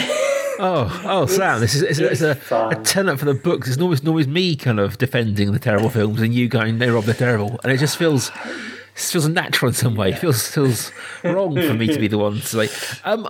oh, 0.60 1.02
oh, 1.06 1.26
Sam, 1.26 1.60
this 1.60 1.76
is 1.76 1.84
it's, 1.84 2.00
it's, 2.00 2.22
it's 2.22 2.52
a, 2.52 2.70
a 2.70 2.76
tenant 2.84 3.20
for 3.20 3.26
the 3.26 3.34
books. 3.34 3.70
It's 3.70 3.82
always 3.82 4.06
always 4.08 4.28
me 4.28 4.56
kind 4.56 4.80
of 4.80 4.98
defending 4.98 5.52
the 5.52 5.60
terrible 5.60 5.90
films, 5.90 6.22
and 6.22 6.34
you 6.34 6.48
going, 6.48 6.80
"They're 6.80 6.94
Rob, 6.94 7.06
they're 7.06 7.14
terrible," 7.14 7.60
and 7.64 7.72
it 7.72 7.78
just 7.78 7.98
feels 7.98 8.30
it 8.30 9.00
feels 9.00 9.28
natural 9.28 9.70
in 9.70 9.76
some 9.76 9.96
way. 9.96 10.12
It 10.12 10.20
feels 10.20 10.48
feels 10.48 10.92
wrong 11.24 11.56
for 11.56 11.74
me 11.74 11.88
to 11.88 12.00
be 12.00 12.08
the 12.08 12.18
one 12.18 12.40
to 12.40 12.68
say. 12.68 13.00
Um, 13.04 13.30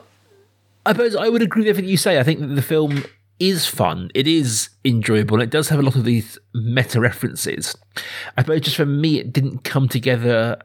I 0.85 0.93
suppose 0.93 1.15
I 1.15 1.29
would 1.29 1.41
agree 1.41 1.61
with 1.61 1.69
everything 1.69 1.89
you 1.89 1.97
say. 1.97 2.19
I 2.19 2.23
think 2.23 2.39
that 2.39 2.47
the 2.47 2.61
film 2.61 3.03
is 3.41 3.65
fun. 3.65 4.11
It 4.13 4.27
is 4.27 4.69
enjoyable. 4.85 5.35
And 5.35 5.43
it 5.43 5.49
does 5.49 5.69
have 5.69 5.79
a 5.79 5.81
lot 5.81 5.95
of 5.95 6.05
these 6.05 6.37
meta 6.53 6.99
references. 6.99 7.75
I 8.37 8.41
suppose 8.41 8.61
just 8.61 8.77
for 8.77 8.85
me, 8.85 9.19
it 9.19 9.33
didn't 9.33 9.63
come 9.63 9.89
together 9.89 10.61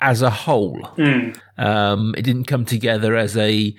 as 0.00 0.20
a 0.20 0.28
whole. 0.28 0.78
Mm. 0.98 1.38
Um, 1.56 2.14
it 2.16 2.22
didn't 2.22 2.44
come 2.44 2.66
together 2.66 3.16
as 3.16 3.34
a 3.36 3.74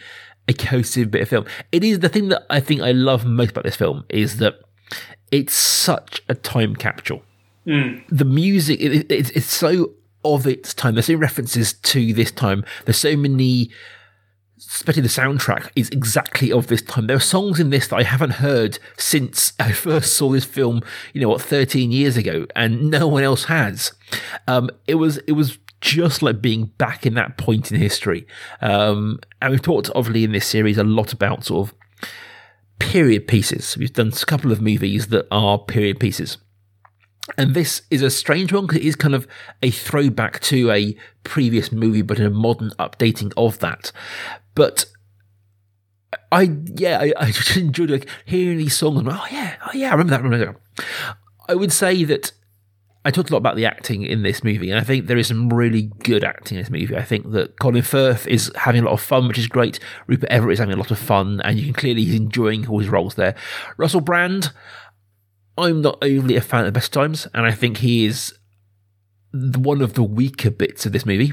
a 0.48 0.54
cohesive 0.54 1.12
bit 1.12 1.22
of 1.22 1.30
film. 1.30 1.46
It 1.72 1.84
is 1.84 2.00
the 2.00 2.10
thing 2.10 2.30
that 2.30 2.46
I 2.50 2.60
think 2.60 2.82
I 2.82 2.92
love 2.92 3.26
most 3.26 3.52
about 3.52 3.64
this 3.64 3.76
film 3.76 4.06
is 4.10 4.38
that 4.38 4.60
it's 5.32 5.54
such 5.54 6.22
a 6.30 6.36
time 6.36 6.76
capsule. 6.76 7.22
Mm. 7.66 8.04
The 8.10 8.26
music, 8.26 8.80
it, 8.80 9.12
it, 9.12 9.36
it's 9.36 9.52
so 9.52 9.94
of 10.24 10.48
its 10.48 10.74
time. 10.74 10.96
There's 10.96 11.08
so 11.08 11.14
many 11.14 11.22
references 11.22 11.74
to 11.74 12.14
this 12.14 12.32
time. 12.32 12.64
There's 12.86 12.98
so 12.98 13.16
many, 13.16 13.70
especially 14.58 15.02
the 15.02 15.10
soundtrack 15.10 15.70
is 15.76 15.90
exactly 15.90 16.52
of 16.52 16.68
this 16.68 16.82
time. 16.82 17.08
There 17.08 17.18
are 17.18 17.22
songs 17.22 17.60
in 17.60 17.70
this 17.70 17.90
that 17.90 17.98
I 17.98 18.04
haven't 18.04 18.32
heard 18.32 18.80
since 18.98 19.54
I 19.60 19.72
first 19.72 20.14
saw 20.14 20.30
this 20.30 20.46
film, 20.46 20.82
you 21.14 21.22
know, 21.22 21.30
what, 21.30 21.42
13 21.42 21.92
years 21.92 22.18
ago, 22.18 22.46
and 22.56 22.90
no 22.90 23.08
one 23.08 23.24
else 23.24 23.46
has. 23.46 23.92
Um, 24.48 24.70
it 24.88 24.96
was, 24.96 25.18
it 25.20 25.34
was 25.34 25.58
just 25.82 26.22
like 26.22 26.42
being 26.42 26.66
back 26.78 27.06
in 27.06 27.14
that 27.16 27.38
point 27.38 27.72
in 27.72 27.80
history. 27.80 28.26
Um, 28.62 29.20
and 29.42 29.52
we've 29.52 29.62
talked, 29.62 29.90
obviously, 29.96 30.24
in 30.24 30.32
this 30.32 30.48
series 30.48 30.78
a 30.78 30.84
lot 30.84 31.14
about 31.14 31.46
sort 31.46 31.70
of 31.70 31.76
period 32.80 33.28
pieces. 33.28 33.78
We've 33.78 33.94
done 33.94 34.10
a 34.10 34.26
couple 34.26 34.52
of 34.52 34.62
movies 34.62 35.08
that 35.08 35.28
are 35.32 35.60
period 35.60 36.00
pieces. 36.00 36.38
And 37.38 37.54
this 37.54 37.82
is 37.92 38.02
a 38.02 38.10
strange 38.10 38.54
one 38.54 38.66
because 38.66 38.80
it 38.80 38.86
is 38.86 38.96
kind 38.96 39.14
of 39.14 39.28
a 39.62 39.70
throwback 39.70 40.40
to 40.42 40.72
a 40.72 40.96
previous 41.24 41.72
movie, 41.72 42.02
but 42.02 42.20
in 42.20 42.26
a 42.26 42.30
modern 42.30 42.72
updating 42.80 43.34
of 43.36 43.60
that. 43.60 43.92
But 44.56 44.86
I, 46.32 46.56
yeah, 46.76 47.00
I, 47.00 47.14
I 47.18 47.26
just 47.32 47.58
enjoyed 47.58 47.90
like 47.90 48.08
hearing 48.26 48.58
these 48.58 48.78
songs. 48.78 49.04
Oh 49.06 49.26
yeah, 49.30 49.56
oh 49.66 49.72
yeah, 49.74 49.90
I 49.90 49.92
remember 49.92 50.12
that. 50.12 50.20
I 50.20 50.24
remember 50.24 50.60
that. 50.78 51.18
I 51.50 51.56
would 51.56 51.72
say 51.72 52.04
that 52.06 52.32
I 53.08 53.10
talked 53.10 53.30
a 53.30 53.34
lot 53.34 53.38
about 53.38 53.56
the 53.56 53.66
acting 53.66 54.04
in 54.04 54.24
this 54.24 54.44
movie, 54.44 54.70
and 54.70 54.78
I 54.78 54.84
think 54.84 55.08
there 55.08 55.18
is 55.18 55.30
some 55.30 55.48
really 55.48 55.84
good 56.04 56.26
acting 56.26 56.58
in 56.58 56.62
this 56.62 56.70
movie. 56.70 56.94
I 56.94 57.04
think 57.04 57.32
that 57.32 57.58
Colin 57.58 57.82
Firth 57.82 58.28
is 58.28 58.52
having 58.54 58.82
a 58.82 58.86
lot 58.86 58.92
of 58.92 59.00
fun, 59.00 59.30
which 59.30 59.38
is 59.38 59.48
great. 59.48 59.80
Rupert 60.08 60.30
Everett 60.30 60.56
is 60.56 60.60
having 60.60 60.74
a 60.74 60.78
lot 60.78 60.92
of 60.92 61.00
fun, 61.00 61.40
and 61.46 61.58
you 61.58 61.64
can 61.64 61.74
clearly 61.74 62.04
he's 62.04 62.16
enjoying 62.16 62.68
all 62.68 62.80
his 62.80 62.90
roles 62.90 63.16
there. 63.16 63.34
Russell 63.78 64.02
Brand, 64.02 64.52
I'm 65.58 65.82
not 65.82 65.98
overly 66.04 66.36
a 66.36 66.42
fan 66.42 66.60
of 66.60 66.66
the 66.66 66.72
best 66.74 66.92
times, 66.92 67.30
and 67.34 67.46
I 67.46 67.54
think 67.54 67.78
he 67.78 68.06
is 68.06 68.38
one 69.32 69.82
of 69.82 69.94
the 69.94 70.04
weaker 70.04 70.52
bits 70.52 70.86
of 70.86 70.92
this 70.92 71.06
movie. 71.06 71.32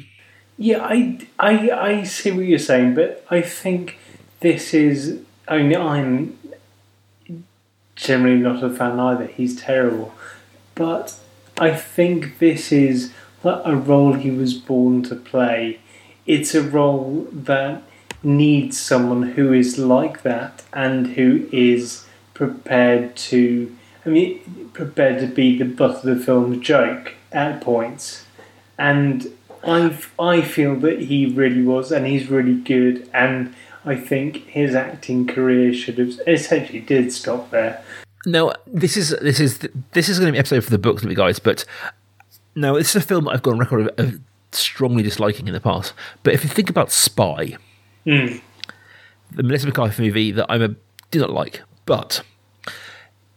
Yeah, 0.57 0.78
I, 0.81 1.26
I, 1.40 1.71
I 1.71 2.02
see 2.04 2.31
what 2.31 2.47
you're 2.47 2.61
saying, 2.61 2.95
but 2.95 3.26
I 3.31 3.40
think 3.40 3.99
this 4.38 4.75
is. 4.75 5.21
I 5.49 5.59
mean, 5.59 5.76
I'm 5.76 6.38
generally 7.97 8.38
not 8.38 8.62
a 8.62 8.71
fan 8.71 9.00
either. 9.00 9.26
He's 9.26 9.61
terrible, 9.61 10.14
but 10.76 11.19
I 11.58 11.75
think 11.75 12.38
this 12.38 12.73
is 12.73 13.12
a 13.44 13.76
role 13.76 14.14
he 14.14 14.30
was 14.30 14.54
born 14.54 15.02
to 15.04 15.14
play. 15.14 15.78
It's 16.26 16.54
a 16.54 16.62
role 16.62 17.28
that 17.30 17.82
needs 18.23 18.80
someone 18.80 19.23
who 19.23 19.52
is 19.52 19.78
like 19.78 20.23
that 20.23 20.62
and 20.73 21.08
who 21.08 21.49
is 21.52 22.06
prepared 22.32 23.14
to, 23.16 23.76
I 24.04 24.08
mean, 24.08 24.70
prepared 24.73 25.20
to 25.20 25.26
be 25.26 25.56
the 25.56 25.64
butt 25.64 25.96
of 25.96 26.02
the 26.02 26.16
film's 26.16 26.64
joke 26.64 27.12
at 27.30 27.61
points. 27.61 28.25
And 28.78 29.28
I 29.62 29.96
I 30.18 30.42
feel 30.42 30.75
that 30.76 31.02
he 31.02 31.26
really 31.26 31.62
was, 31.62 31.92
and 31.92 32.06
he's 32.06 32.28
really 32.28 32.56
good, 32.56 33.08
and 33.14 33.54
I 33.84 33.96
think 33.96 34.46
his 34.46 34.75
acting 34.75 35.26
career 35.26 35.73
should 35.73 35.99
have 35.99 36.20
essentially 36.26 36.80
did 36.80 37.12
stop 37.12 37.50
there. 37.50 37.82
Now, 38.26 38.52
this 38.66 38.97
is 38.97 39.11
this 39.21 39.38
is 39.40 39.59
this 39.93 40.09
is 40.09 40.19
going 40.19 40.26
to 40.28 40.33
be 40.33 40.38
an 40.38 40.40
episode 40.40 40.64
for 40.64 40.71
the 40.71 40.78
books, 40.78 41.04
guys. 41.04 41.38
But 41.38 41.64
now 42.54 42.75
this 42.75 42.90
is 42.90 43.02
a 43.02 43.07
film 43.07 43.25
that 43.25 43.33
I've 43.33 43.43
got 43.43 43.52
on 43.54 43.59
record 43.59 43.88
of, 43.88 43.99
of 43.99 44.21
strongly 44.52 45.02
disliking 45.02 45.47
in 45.47 45.52
the 45.54 45.61
past. 45.61 45.93
But 46.23 46.33
if 46.35 46.43
you 46.45 46.49
think 46.50 46.71
about 46.71 46.90
Spy, 46.90 47.57
Mm. 48.07 48.40
the 49.33 49.43
Melissa 49.43 49.66
McCarthy 49.66 50.02
movie 50.02 50.31
that 50.33 50.47
I 50.50 50.59
did 50.59 51.21
not 51.21 51.31
like, 51.31 51.62
but 51.87 52.23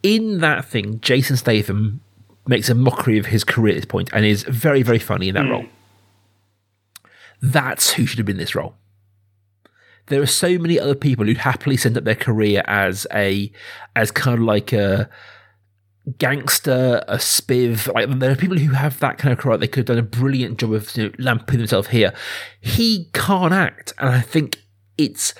in 0.02 0.38
that 0.40 0.64
thing, 0.66 1.00
Jason 1.00 1.36
Statham 1.36 2.00
makes 2.46 2.68
a 2.68 2.74
mockery 2.74 3.18
of 3.18 3.26
his 3.26 3.44
career 3.44 3.72
at 3.74 3.76
this 3.76 3.84
point 3.86 4.10
and 4.12 4.24
is 4.24 4.42
very 4.44 4.82
very 4.82 4.98
funny 4.98 5.28
in 5.28 5.34
that 5.34 5.44
Mm. 5.44 5.50
role. 5.50 5.64
That's 7.42 7.92
who 7.92 8.06
should 8.06 8.18
have 8.18 8.26
been 8.26 8.36
this 8.38 8.54
role. 8.54 8.74
There 10.08 10.22
are 10.22 10.26
so 10.26 10.58
many 10.58 10.78
other 10.78 10.94
people 10.94 11.24
who'd 11.24 11.38
happily 11.38 11.76
send 11.76 11.96
up 11.96 12.04
their 12.04 12.14
career 12.14 12.62
as 12.66 13.06
a 13.12 13.50
as 13.94 14.10
kind 14.10 14.38
of 14.38 14.44
like 14.44 14.72
a 14.72 15.08
gangster, 16.16 17.04
a 17.06 17.16
spiv. 17.16 17.92
Like 17.92 18.18
there 18.18 18.30
are 18.30 18.36
people 18.36 18.58
who 18.58 18.72
have 18.72 18.98
that 19.00 19.18
kind 19.18 19.32
of 19.32 19.38
career. 19.38 19.58
They 19.58 19.66
could 19.66 19.88
have 19.88 19.96
done 19.96 19.98
a 19.98 20.02
brilliant 20.02 20.58
job 20.58 20.72
of 20.72 20.96
you 20.96 21.04
know, 21.04 21.12
lamping 21.18 21.58
themselves 21.58 21.88
here. 21.88 22.12
He 22.60 23.08
can't 23.12 23.52
act, 23.52 23.92
and 23.98 24.08
I 24.08 24.20
think 24.20 24.58
it's 24.96 25.34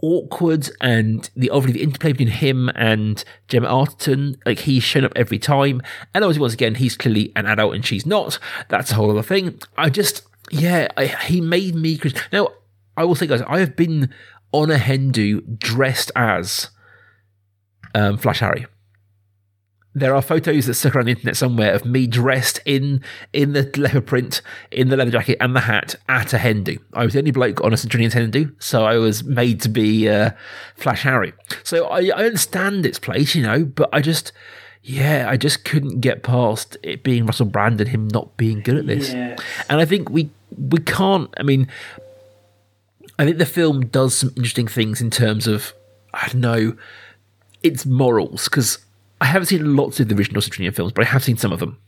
awkward 0.00 0.70
and 0.80 1.28
the 1.34 1.50
obviously 1.50 1.80
the 1.80 1.84
interplay 1.84 2.12
between 2.12 2.28
him 2.28 2.68
and 2.74 3.24
Gemma 3.48 3.68
Arterton, 3.68 4.36
like 4.46 4.60
he's 4.60 4.82
shown 4.82 5.04
up 5.04 5.12
every 5.16 5.38
time. 5.38 5.82
And 6.14 6.24
obviously 6.24 6.40
once 6.40 6.54
again, 6.54 6.76
he's 6.76 6.96
clearly 6.96 7.32
an 7.36 7.46
adult 7.46 7.74
and 7.74 7.84
she's 7.84 8.06
not. 8.06 8.38
That's 8.68 8.92
a 8.92 8.94
whole 8.94 9.10
other 9.10 9.22
thing. 9.22 9.60
I 9.76 9.90
just 9.90 10.22
yeah, 10.50 10.88
I, 10.96 11.06
he 11.06 11.40
made 11.40 11.74
me. 11.74 12.00
Now 12.32 12.48
I 12.98 13.04
will 13.04 13.14
say 13.14 13.28
guys, 13.28 13.42
I 13.42 13.60
have 13.60 13.76
been 13.76 14.12
on 14.52 14.70
a 14.70 14.76
Hendu 14.76 15.58
dressed 15.58 16.10
as 16.16 16.70
um, 17.94 18.18
Flash 18.18 18.40
Harry. 18.40 18.66
There 19.94 20.14
are 20.14 20.22
photos 20.22 20.66
that 20.66 20.74
stuck 20.74 20.94
around 20.94 21.06
the 21.06 21.12
internet 21.12 21.36
somewhere 21.36 21.72
of 21.74 21.84
me 21.84 22.06
dressed 22.06 22.60
in 22.64 23.02
in 23.32 23.52
the 23.52 23.70
leopard 23.76 24.06
print, 24.06 24.42
in 24.70 24.88
the 24.88 24.96
leather 24.96 25.12
jacket 25.12 25.38
and 25.40 25.54
the 25.54 25.60
hat 25.60 25.94
at 26.08 26.32
a 26.32 26.38
Hendu. 26.38 26.78
I 26.92 27.04
was 27.04 27.14
the 27.14 27.20
only 27.20 27.30
bloke 27.30 27.62
on 27.62 27.72
a 27.72 27.76
St. 27.76 27.92
Trinian's 27.92 28.14
Hendu, 28.14 28.52
so 28.60 28.84
I 28.84 28.96
was 28.98 29.24
made 29.24 29.60
to 29.62 29.68
be 29.68 30.08
uh, 30.08 30.30
Flash 30.76 31.02
Harry. 31.02 31.32
So 31.62 31.86
I, 31.86 32.10
I 32.14 32.26
understand 32.26 32.84
its 32.84 32.98
place, 32.98 33.34
you 33.34 33.42
know, 33.42 33.64
but 33.64 33.88
I 33.92 34.00
just, 34.00 34.32
yeah, 34.82 35.26
I 35.28 35.36
just 35.36 35.64
couldn't 35.64 36.00
get 36.00 36.22
past 36.22 36.76
it 36.82 37.02
being 37.02 37.26
Russell 37.26 37.46
Brand 37.46 37.80
and 37.80 37.90
him 37.90 38.08
not 38.08 38.36
being 38.36 38.60
good 38.60 38.76
at 38.76 38.86
this. 38.86 39.12
Yes. 39.12 39.38
And 39.68 39.80
I 39.80 39.84
think 39.84 40.10
we 40.10 40.30
we 40.56 40.78
can't. 40.80 41.32
I 41.38 41.42
mean, 41.42 41.68
I 43.18 43.24
think 43.24 43.38
the 43.38 43.46
film 43.46 43.86
does 43.86 44.16
some 44.16 44.30
interesting 44.36 44.68
things 44.68 45.00
in 45.00 45.10
terms 45.10 45.46
of 45.46 45.72
I 46.14 46.28
don't 46.28 46.40
know 46.40 46.76
its 47.62 47.84
morals 47.84 48.44
because 48.44 48.78
I 49.20 49.26
haven't 49.26 49.46
seen 49.46 49.76
lots 49.76 49.98
of 50.00 50.08
the 50.08 50.14
original 50.14 50.40
St. 50.40 50.54
Trinian 50.54 50.74
films, 50.74 50.92
but 50.92 51.04
I 51.04 51.08
have 51.08 51.24
seen 51.24 51.36
some 51.36 51.52
of 51.52 51.58
them. 51.58 51.78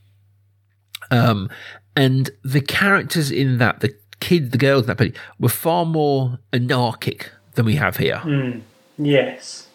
Um, 1.11 1.49
and 1.97 2.31
the 2.45 2.61
characters 2.61 3.31
in 3.31 3.59
that, 3.59 3.81
the 3.81 3.95
kids, 4.21 4.51
the 4.51 4.59
girls 4.59 4.83
in 4.83 4.97
that 4.97 5.17
were 5.39 5.49
far 5.49 5.85
more 5.85 6.39
anarchic 6.53 7.31
than 7.55 7.67
we 7.67 7.77
have 7.77 7.97
here. 7.97 8.17
Mm. 8.17 8.63
Yes. 8.99 9.69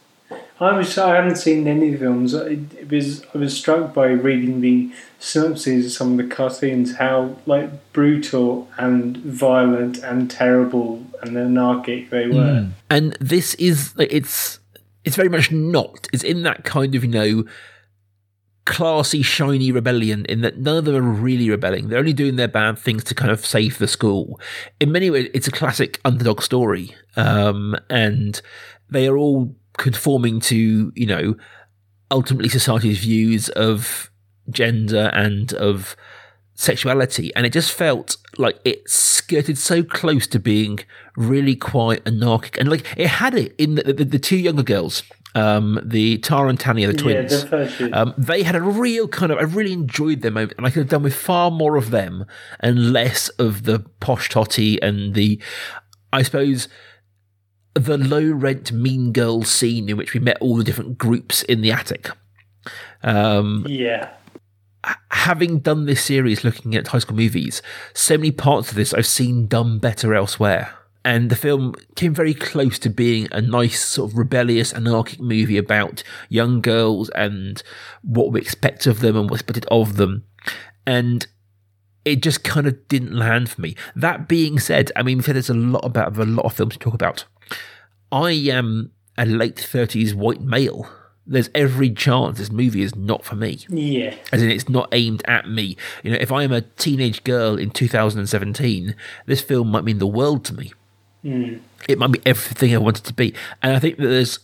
I 0.59 0.77
was. 0.77 0.97
I 0.97 1.15
haven't 1.15 1.35
seen 1.35 1.67
any 1.67 1.95
films. 1.97 2.33
I, 2.33 2.45
it 2.47 2.89
was. 2.89 3.24
I 3.33 3.38
was 3.38 3.57
struck 3.57 3.93
by 3.93 4.07
reading 4.07 4.62
the 4.62 4.91
synopses 5.19 5.88
of 5.88 5.91
some 5.91 6.12
of 6.12 6.17
the 6.17 6.33
cartoons, 6.33 6.95
how 6.95 7.35
like 7.45 7.91
brutal 7.91 8.69
and 8.77 9.17
violent 9.17 9.97
and 9.97 10.31
terrible 10.31 11.05
and 11.21 11.38
anarchic 11.38 12.09
they 12.09 12.27
were. 12.27 12.69
And 12.89 13.17
this 13.19 13.55
is 13.55 13.93
it's 14.00 14.59
it's 15.03 15.17
very 15.17 15.29
much 15.29 15.51
not. 15.51 16.07
It's 16.13 16.24
in 16.24 16.43
that 16.43 16.63
kind 16.63 16.95
of 16.95 17.03
you 17.03 17.12
know 17.12 17.43
classy, 18.65 19.21
shiny 19.21 19.73
rebellion. 19.73 20.25
In 20.25 20.39
that 20.41 20.58
none 20.58 20.77
of 20.77 20.86
them 20.86 20.95
are 20.95 21.01
really 21.01 21.49
rebelling. 21.49 21.89
They're 21.89 21.99
only 21.99 22.13
doing 22.13 22.38
their 22.38 22.47
bad 22.47 22.80
things 22.80 23.03
to 23.06 23.15
kind 23.15 23.32
of 23.32 23.45
save 23.45 23.77
the 23.77 23.88
school. 23.89 24.39
In 24.80 24.93
many 24.93 25.10
ways, 25.10 25.30
it's 25.34 25.47
a 25.47 25.51
classic 25.51 25.99
underdog 26.06 26.41
story, 26.41 26.95
um, 27.17 27.75
and 27.89 28.41
they 28.89 29.08
are 29.08 29.17
all 29.17 29.53
conforming 29.77 30.39
to 30.39 30.91
you 30.95 31.05
know 31.05 31.35
ultimately 32.11 32.49
society's 32.49 32.99
views 32.99 33.49
of 33.49 34.09
gender 34.49 35.09
and 35.13 35.53
of 35.53 35.95
sexuality 36.53 37.33
and 37.35 37.45
it 37.45 37.51
just 37.51 37.71
felt 37.71 38.15
like 38.38 38.57
it 38.63 38.88
skirted 38.89 39.57
so 39.57 39.83
close 39.83 40.25
to 40.27 40.39
being 40.39 40.79
really 41.17 41.55
quite 41.55 42.01
anarchic 42.07 42.57
and 42.57 42.69
like 42.69 42.85
it 42.95 43.07
had 43.07 43.35
it 43.35 43.53
in 43.57 43.75
the, 43.75 43.83
the, 43.83 44.05
the 44.05 44.19
two 44.19 44.38
younger 44.38 44.63
girls 44.63 45.03
um, 45.35 45.81
the 45.83 46.17
Tara 46.19 46.47
and 46.47 46.59
Tanya, 46.59 46.88
the 46.88 46.93
Yeah, 46.93 47.27
twins, 47.27 47.77
the 47.77 47.89
um, 47.91 48.13
they 48.17 48.41
had 48.41 48.55
a 48.55 48.61
real 48.61 49.07
kind 49.07 49.33
of. 49.33 49.38
I 49.38 49.41
really 49.41 49.73
enjoyed 49.73 50.21
them, 50.21 50.38
and 50.38 50.53
I 50.59 50.69
could 50.69 50.79
have 50.79 50.89
done 50.89 51.03
with 51.03 51.13
far 51.13 51.51
more 51.51 51.75
of 51.75 51.91
them 51.91 52.25
and 52.61 52.93
less 52.93 53.27
of 53.29 53.63
the 53.63 53.79
posh 53.99 54.29
totty 54.29 54.81
and 54.81 55.13
the, 55.13 55.41
I 56.13 56.23
suppose, 56.23 56.69
the 57.75 57.97
low 57.97 58.31
rent 58.31 58.71
Mean 58.71 59.11
Girls 59.11 59.49
scene 59.51 59.89
in 59.89 59.97
which 59.97 60.13
we 60.13 60.19
met 60.19 60.38
all 60.39 60.55
the 60.55 60.63
different 60.63 60.97
groups 60.97 61.43
in 61.43 61.61
the 61.61 61.71
attic. 61.71 62.09
Um, 63.03 63.65
Yeah. 63.67 64.09
having 65.11 65.59
done 65.59 65.85
this 65.85 66.03
series 66.03 66.43
looking 66.43 66.75
at 66.75 66.88
high 66.88 66.99
school 66.99 67.17
movies, 67.17 67.61
so 67.93 68.17
many 68.17 68.31
parts 68.31 68.69
of 68.69 68.75
this 68.75 68.93
I've 68.93 69.07
seen 69.07 69.47
done 69.47 69.79
better 69.79 70.13
elsewhere. 70.13 70.73
And 71.03 71.29
the 71.29 71.35
film 71.35 71.73
came 71.95 72.13
very 72.13 72.33
close 72.33 72.79
to 72.79 72.89
being 72.89 73.27
a 73.31 73.41
nice, 73.41 73.83
sort 73.83 74.11
of 74.11 74.17
rebellious, 74.17 74.73
anarchic 74.73 75.19
movie 75.19 75.57
about 75.57 76.03
young 76.29 76.61
girls 76.61 77.09
and 77.09 77.61
what 78.01 78.31
we 78.31 78.41
expect 78.41 78.88
of 78.88 78.99
them 79.01 79.15
and 79.15 79.29
what's 79.29 79.41
expected 79.41 79.67
of 79.69 79.97
them. 79.97 80.23
And 80.88 81.27
it 82.06 82.22
just 82.22 82.44
kind 82.44 82.68
of 82.68 82.88
didn't 82.88 83.18
land 83.18 83.50
for 83.50 83.60
me. 83.62 83.76
That 83.96 84.28
being 84.28 84.60
said, 84.60 84.91
I 84.96 85.04
mean, 85.04 85.20
there's 85.20 85.50
a 85.50 85.56
lot 85.56 85.84
about 85.84 86.15
a 86.18 86.24
lot 86.24 86.46
of 86.46 86.54
films 86.54 86.74
to 86.74 86.80
talk 86.80 86.94
about. 86.94 87.26
I 88.12 88.32
am 88.32 88.91
a 89.18 89.26
late 89.26 89.56
30s 89.56 90.13
white 90.13 90.41
male. 90.41 90.88
There's 91.28 91.50
every 91.56 91.89
chance 91.89 92.38
this 92.38 92.52
movie 92.52 92.84
is 92.84 92.96
not 92.96 93.26
for 93.26 93.36
me. 93.36 93.65
Yeah. 93.68 94.15
As 94.32 94.44
in, 94.44 94.52
it's 94.52 94.70
not 94.70 94.88
aimed 94.91 95.24
at 95.28 95.50
me. 95.50 95.76
You 96.04 96.12
know, 96.12 96.18
if 96.22 96.32
I 96.32 96.44
am 96.44 96.52
a 96.52 96.62
teenage 96.62 97.24
girl 97.24 97.58
in 97.58 97.72
2017, 97.72 98.96
this 99.26 99.41
film 99.41 99.72
might 99.72 99.84
mean 99.84 99.98
the 99.98 100.06
world 100.06 100.46
to 100.46 100.54
me. 100.54 100.72
Mm. 101.24 101.62
It 101.89 101.98
might 101.98 102.12
be 102.12 102.22
everything 102.28 102.76
I 102.76 102.78
wanted 102.78 103.06
to 103.06 103.13
be. 103.13 103.34
And 103.63 103.76
I 103.76 103.80
think 103.80 103.98
that 103.98 104.08
there's 104.08 104.39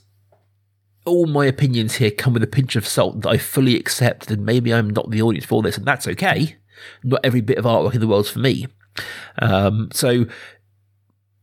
all 1.06 1.28
my 1.28 1.46
opinions 1.46 1.96
here 1.96 2.10
come 2.12 2.34
with 2.34 2.44
a 2.44 2.48
pinch 2.48 2.76
of 2.76 2.88
salt 2.88 3.22
that 3.22 3.30
I 3.30 3.38
fully 3.38 3.76
accept 3.76 4.28
that 4.28 4.40
maybe 4.40 4.74
I'm 4.74 4.90
not 4.90 5.12
the 5.12 5.22
audience 5.22 5.46
for 5.46 5.62
this, 5.62 5.78
and 5.78 5.86
that's 5.86 6.08
okay. 6.08 6.58
Not 7.04 7.22
every 7.24 7.42
bit 7.42 7.58
of 7.58 7.66
artwork 7.66 7.94
in 7.94 8.02
the 8.02 8.08
world's 8.08 8.30
for 8.30 8.40
me. 8.40 8.68
Um, 9.40 9.90
so, 9.94 10.26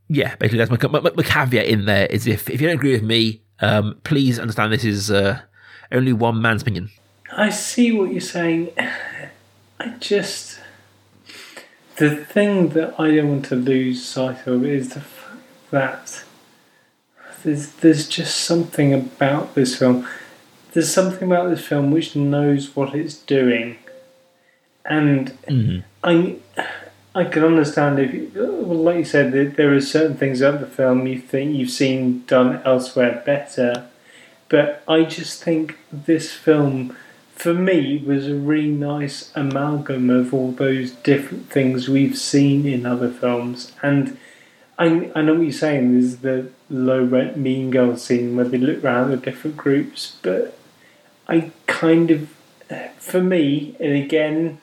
yeah, 0.09 0.37
basically 0.37 0.59
that's 0.59 0.71
my, 0.71 1.01
my, 1.01 1.11
my 1.15 1.23
caveat 1.23 1.67
in 1.67 1.85
there 1.87 2.07
is 2.07 2.27
if, 2.27 2.49
if 2.51 2.61
you 2.61 2.67
don't 2.67 2.77
agree 2.77 2.93
with 2.93 3.03
me, 3.03 3.43
um, 3.61 4.01
please 4.05 4.39
understand 4.39 4.73
this 4.73 4.85
is 4.85 5.11
uh, 5.11 5.41
only 5.93 6.13
one 6.13 6.41
man's 6.41 6.63
opinion. 6.63 6.91
I 7.37 7.51
see 7.51 7.93
what 7.93 8.11
you're 8.11 8.21
saying. 8.21 8.71
I 9.81 9.89
just. 10.01 10.61
The 11.97 12.15
thing 12.15 12.71
that 12.71 12.99
I 12.99 13.17
don't 13.17 13.29
want 13.29 13.45
to 13.47 13.57
lose 13.57 14.05
sight 14.05 14.47
of 14.47 14.65
is 14.65 14.91
the 14.91 15.03
that 15.71 16.25
there's, 17.43 17.73
there's 17.73 18.09
just 18.09 18.37
something 18.41 18.93
about 18.95 19.55
this 19.55 19.77
film. 19.79 20.07
There's 20.73 20.93
something 20.93 21.31
about 21.31 21.51
this 21.51 21.65
film 21.67 21.91
which 21.91 22.17
knows 22.17 22.75
what 22.75 22.95
it's 22.95 23.15
doing. 23.15 23.79
And 24.89 25.29
mm-hmm. 25.43 25.81
I, 26.03 26.37
I 27.15 27.25
can 27.25 27.45
understand 27.45 27.99
if, 27.99 28.35
well, 28.35 28.83
like 28.83 28.97
you 28.99 29.05
said, 29.05 29.33
there, 29.33 29.47
there 29.47 29.75
are 29.75 29.81
certain 29.81 30.17
things 30.17 30.41
about 30.41 30.61
the 30.61 30.67
film 30.67 31.07
you 31.07 31.21
think 31.21 31.55
you've 31.55 31.71
seen 31.71 32.25
done 32.27 32.63
elsewhere 32.65 33.23
better. 33.25 33.89
But 34.49 34.83
I 34.89 35.05
just 35.05 35.43
think 35.43 35.77
this 35.93 36.33
film, 36.33 36.97
for 37.35 37.53
me, 37.53 37.99
was 37.99 38.29
a 38.29 38.35
really 38.35 38.71
nice 38.71 39.31
amalgam 39.35 40.09
of 40.09 40.33
all 40.33 40.53
those 40.53 40.93
different 40.93 41.51
things 41.51 41.89
we've 41.89 42.17
seen 42.17 42.67
in 42.67 42.87
other 42.87 43.11
films. 43.11 43.73
And 43.83 44.17
I, 44.79 45.11
I 45.15 45.21
know 45.21 45.35
what 45.35 45.43
you're 45.43 45.53
saying. 45.53 45.93
There's 45.93 46.17
the 46.19 46.51
low 46.71 47.03
rent 47.03 47.37
Mean 47.37 47.71
Girl 47.71 47.97
scene 47.97 48.37
where 48.37 48.47
they 48.47 48.59
look 48.59 48.83
around 48.83 49.11
the 49.11 49.17
different 49.17 49.57
groups, 49.57 50.17
but 50.23 50.59
I 51.27 51.51
kind 51.67 52.11
of, 52.11 52.31
for 52.99 53.23
me, 53.23 53.77
and 53.81 53.93
again, 53.93 54.61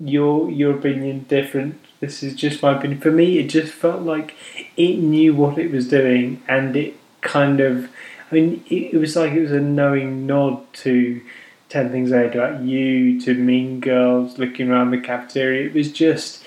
your 0.00 0.50
your 0.50 0.76
opinion 0.76 1.26
different. 1.28 1.80
This 2.00 2.22
is 2.22 2.34
just 2.34 2.62
my 2.62 2.76
opinion. 2.76 3.00
For 3.00 3.10
me, 3.10 3.38
it 3.38 3.48
just 3.48 3.72
felt 3.72 4.02
like 4.02 4.34
it 4.76 4.98
knew 4.98 5.34
what 5.34 5.58
it 5.58 5.72
was 5.72 5.88
doing, 5.88 6.42
and 6.48 6.76
it 6.76 6.94
kind 7.20 7.60
of. 7.60 7.90
I 8.30 8.34
mean, 8.34 8.64
it, 8.68 8.94
it 8.94 8.98
was 8.98 9.16
like 9.16 9.32
it 9.32 9.40
was 9.40 9.52
a 9.52 9.60
knowing 9.60 10.26
nod 10.26 10.72
to 10.74 11.20
Ten 11.68 11.90
Things 11.90 12.12
I 12.12 12.24
Hate 12.24 12.34
About 12.34 12.62
You, 12.62 13.20
to 13.22 13.34
Mean 13.34 13.80
Girls, 13.80 14.38
looking 14.38 14.70
around 14.70 14.90
the 14.90 15.00
cafeteria. 15.00 15.66
It 15.66 15.74
was 15.74 15.90
just, 15.90 16.44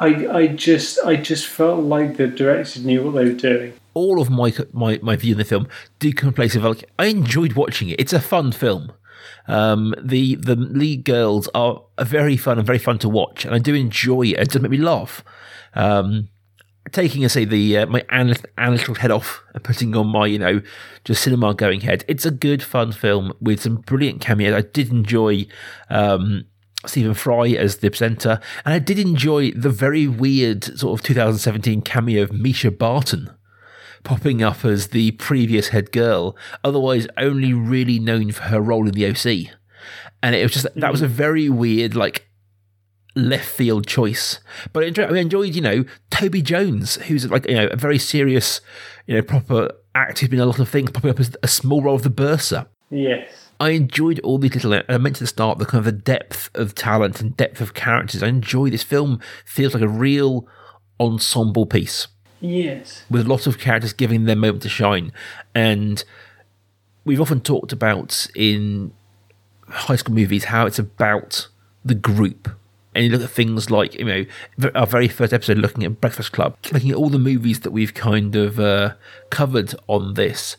I 0.00 0.26
I 0.30 0.46
just 0.48 0.98
I 1.04 1.16
just 1.16 1.46
felt 1.46 1.84
like 1.84 2.16
the 2.16 2.26
directors 2.26 2.84
knew 2.84 3.02
what 3.04 3.14
they 3.14 3.24
were 3.24 3.32
doing. 3.32 3.74
All 3.94 4.20
of 4.20 4.30
my 4.30 4.52
my 4.72 4.98
my 5.02 5.16
view 5.16 5.32
in 5.32 5.38
the 5.38 5.44
film 5.44 5.68
did 5.98 6.16
come 6.16 6.32
place 6.32 6.56
of 6.56 6.64
like 6.64 6.84
I 6.98 7.06
enjoyed 7.06 7.52
watching 7.52 7.90
it. 7.90 8.00
It's 8.00 8.12
a 8.12 8.20
fun 8.20 8.52
film. 8.52 8.92
Um, 9.46 9.94
the 10.02 10.36
the 10.36 10.56
lead 10.56 11.04
girls 11.04 11.48
are 11.54 11.82
very 12.00 12.36
fun 12.36 12.58
and 12.58 12.66
very 12.66 12.78
fun 12.78 12.98
to 13.00 13.08
watch, 13.08 13.44
and 13.44 13.54
I 13.54 13.58
do 13.58 13.74
enjoy 13.74 14.22
it. 14.22 14.38
It 14.38 14.50
does 14.50 14.62
make 14.62 14.70
me 14.70 14.78
laugh. 14.78 15.24
Um, 15.74 16.28
taking, 16.90 17.24
I 17.24 17.28
say, 17.28 17.44
the 17.44 17.78
uh, 17.78 17.86
my 17.86 18.04
analytical 18.10 18.94
head 18.94 19.10
off 19.10 19.42
and 19.54 19.62
putting 19.62 19.96
on 19.96 20.08
my, 20.08 20.26
you 20.26 20.38
know, 20.38 20.60
just 21.04 21.22
cinema 21.22 21.54
going 21.54 21.80
head. 21.80 22.04
It's 22.08 22.26
a 22.26 22.30
good, 22.30 22.62
fun 22.62 22.92
film 22.92 23.32
with 23.40 23.62
some 23.62 23.76
brilliant 23.76 24.20
cameos. 24.20 24.54
I 24.54 24.62
did 24.62 24.90
enjoy 24.90 25.46
um, 25.88 26.46
Stephen 26.86 27.14
Fry 27.14 27.48
as 27.48 27.78
the 27.78 27.90
presenter, 27.90 28.40
and 28.64 28.74
I 28.74 28.78
did 28.78 28.98
enjoy 28.98 29.52
the 29.52 29.70
very 29.70 30.06
weird 30.06 30.64
sort 30.64 30.98
of 30.98 31.04
2017 31.04 31.82
cameo 31.82 32.22
of 32.22 32.30
Mischa 32.30 32.76
Barton 32.76 33.30
popping 34.04 34.42
up 34.42 34.64
as 34.64 34.88
the 34.88 35.12
previous 35.12 35.68
head 35.68 35.92
girl, 35.92 36.36
otherwise 36.64 37.06
only 37.16 37.52
really 37.52 37.98
known 37.98 38.32
for 38.32 38.44
her 38.44 38.60
role 38.60 38.86
in 38.86 38.94
the 38.94 39.06
OC. 39.06 39.54
And 40.22 40.34
it 40.34 40.42
was 40.42 40.52
just 40.52 40.66
that 40.74 40.92
was 40.92 41.02
a 41.02 41.06
mm. 41.06 41.10
very 41.10 41.48
weird, 41.48 41.94
like 41.94 42.28
left 43.14 43.48
field 43.48 43.86
choice. 43.86 44.40
But 44.72 44.84
I 44.84 44.86
enjoyed, 44.88 45.12
I 45.12 45.18
enjoyed, 45.18 45.54
you 45.54 45.60
know, 45.60 45.84
Toby 46.10 46.42
Jones, 46.42 46.96
who's 46.96 47.28
like, 47.30 47.48
you 47.48 47.54
know, 47.54 47.66
a 47.66 47.76
very 47.76 47.98
serious, 47.98 48.60
you 49.06 49.14
know, 49.14 49.22
proper 49.22 49.70
actor 49.94 50.20
who's 50.20 50.30
been 50.30 50.40
a 50.40 50.46
lot 50.46 50.58
of 50.58 50.68
things, 50.68 50.90
popping 50.90 51.10
up 51.10 51.20
as 51.20 51.36
a 51.42 51.48
small 51.48 51.82
role 51.82 51.96
of 51.96 52.02
the 52.02 52.10
bursar. 52.10 52.66
Yes. 52.90 53.50
I 53.60 53.70
enjoyed 53.70 54.18
all 54.20 54.38
these 54.38 54.54
little, 54.54 54.74
I 54.74 54.98
mentioned 54.98 55.16
at 55.16 55.20
the 55.20 55.26
start, 55.28 55.58
the 55.58 55.66
kind 55.66 55.78
of 55.80 55.84
the 55.84 55.92
depth 55.92 56.50
of 56.54 56.74
talent 56.74 57.20
and 57.20 57.36
depth 57.36 57.60
of 57.60 57.74
characters. 57.74 58.22
I 58.22 58.28
enjoy 58.28 58.70
this 58.70 58.82
film, 58.82 59.20
feels 59.44 59.74
like 59.74 59.82
a 59.82 59.88
real 59.88 60.48
ensemble 60.98 61.66
piece. 61.66 62.08
Yes. 62.42 63.04
With 63.08 63.26
lots 63.26 63.46
of 63.46 63.58
characters 63.58 63.92
giving 63.92 64.24
their 64.24 64.36
moment 64.36 64.62
to 64.64 64.68
shine. 64.68 65.12
And 65.54 66.04
we've 67.04 67.20
often 67.20 67.40
talked 67.40 67.72
about 67.72 68.26
in 68.34 68.92
high 69.68 69.96
school 69.96 70.14
movies 70.14 70.44
how 70.44 70.66
it's 70.66 70.78
about 70.78 71.48
the 71.84 71.94
group 71.94 72.48
and 72.94 73.04
you 73.04 73.10
look 73.10 73.22
at 73.22 73.30
things 73.30 73.70
like 73.70 73.94
you 73.94 74.04
know 74.04 74.24
our 74.74 74.86
very 74.86 75.08
first 75.08 75.32
episode 75.32 75.58
looking 75.58 75.84
at 75.84 76.00
breakfast 76.00 76.32
club 76.32 76.56
looking 76.72 76.90
at 76.90 76.96
all 76.96 77.08
the 77.08 77.18
movies 77.18 77.60
that 77.60 77.70
we've 77.70 77.94
kind 77.94 78.36
of 78.36 78.60
uh, 78.60 78.94
covered 79.30 79.74
on 79.88 80.14
this 80.14 80.56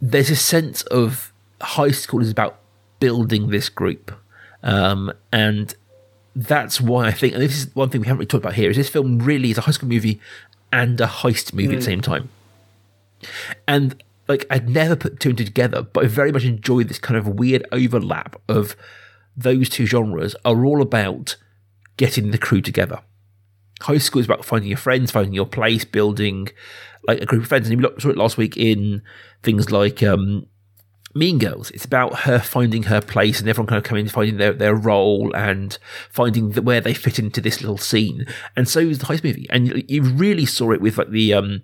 there's 0.00 0.30
a 0.30 0.36
sense 0.36 0.82
of 0.84 1.32
high 1.60 1.90
school 1.90 2.20
is 2.22 2.30
about 2.30 2.58
building 3.00 3.50
this 3.50 3.68
group 3.68 4.12
um, 4.62 5.12
and 5.30 5.74
that's 6.34 6.80
why 6.80 7.06
i 7.06 7.10
think 7.10 7.34
and 7.34 7.42
this 7.42 7.56
is 7.56 7.74
one 7.74 7.88
thing 7.88 8.00
we 8.00 8.06
haven't 8.06 8.18
really 8.18 8.26
talked 8.26 8.44
about 8.44 8.54
here 8.54 8.70
is 8.70 8.76
this 8.76 8.88
film 8.88 9.18
really 9.18 9.50
is 9.50 9.58
a 9.58 9.62
high 9.62 9.70
school 9.70 9.88
movie 9.88 10.20
and 10.72 11.00
a 11.00 11.06
heist 11.06 11.52
movie 11.52 11.68
mm. 11.68 11.72
at 11.72 11.80
the 11.80 11.84
same 11.84 12.00
time 12.00 12.28
and 13.66 14.02
like 14.28 14.44
i'd 14.50 14.68
never 14.68 14.96
put 14.96 15.20
two 15.20 15.30
and 15.30 15.38
two 15.38 15.44
together 15.44 15.82
but 15.82 16.04
i 16.04 16.06
very 16.06 16.32
much 16.32 16.44
enjoyed 16.44 16.88
this 16.88 16.98
kind 16.98 17.16
of 17.16 17.26
weird 17.26 17.66
overlap 17.72 18.40
of 18.48 18.76
those 19.36 19.68
two 19.68 19.86
genres 19.86 20.34
are 20.44 20.64
all 20.64 20.80
about 20.80 21.36
getting 21.96 22.30
the 22.30 22.38
crew 22.38 22.60
together. 22.60 23.00
High 23.82 23.98
school 23.98 24.20
is 24.20 24.26
about 24.26 24.44
finding 24.44 24.70
your 24.70 24.78
friends, 24.78 25.10
finding 25.10 25.34
your 25.34 25.46
place, 25.46 25.84
building 25.84 26.48
like 27.06 27.20
a 27.20 27.26
group 27.26 27.42
of 27.42 27.48
friends. 27.48 27.68
And 27.68 27.80
we 27.80 27.88
saw 28.00 28.08
it 28.08 28.16
last 28.16 28.38
week 28.38 28.56
in 28.56 29.02
things 29.42 29.70
like 29.70 30.02
um, 30.02 30.46
Mean 31.16 31.38
Girls. 31.38 31.70
It's 31.70 31.84
about 31.84 32.20
her 32.20 32.38
finding 32.38 32.84
her 32.84 33.00
place 33.00 33.40
and 33.40 33.48
everyone 33.48 33.68
kind 33.68 33.78
of 33.78 33.84
coming 33.84 34.06
finding 34.08 34.36
their, 34.36 34.52
their 34.52 34.74
role 34.74 35.34
and 35.34 35.76
finding 36.10 36.50
the, 36.50 36.62
where 36.62 36.80
they 36.80 36.94
fit 36.94 37.18
into 37.18 37.40
this 37.40 37.60
little 37.60 37.78
scene. 37.78 38.26
And 38.54 38.68
so 38.68 38.80
is 38.80 38.98
the 38.98 39.06
heist 39.06 39.24
movie. 39.24 39.46
And 39.50 39.68
you, 39.68 39.84
you 39.88 40.02
really 40.02 40.46
saw 40.46 40.72
it 40.72 40.80
with 40.80 40.98
like 40.98 41.10
the 41.10 41.34
um, 41.34 41.62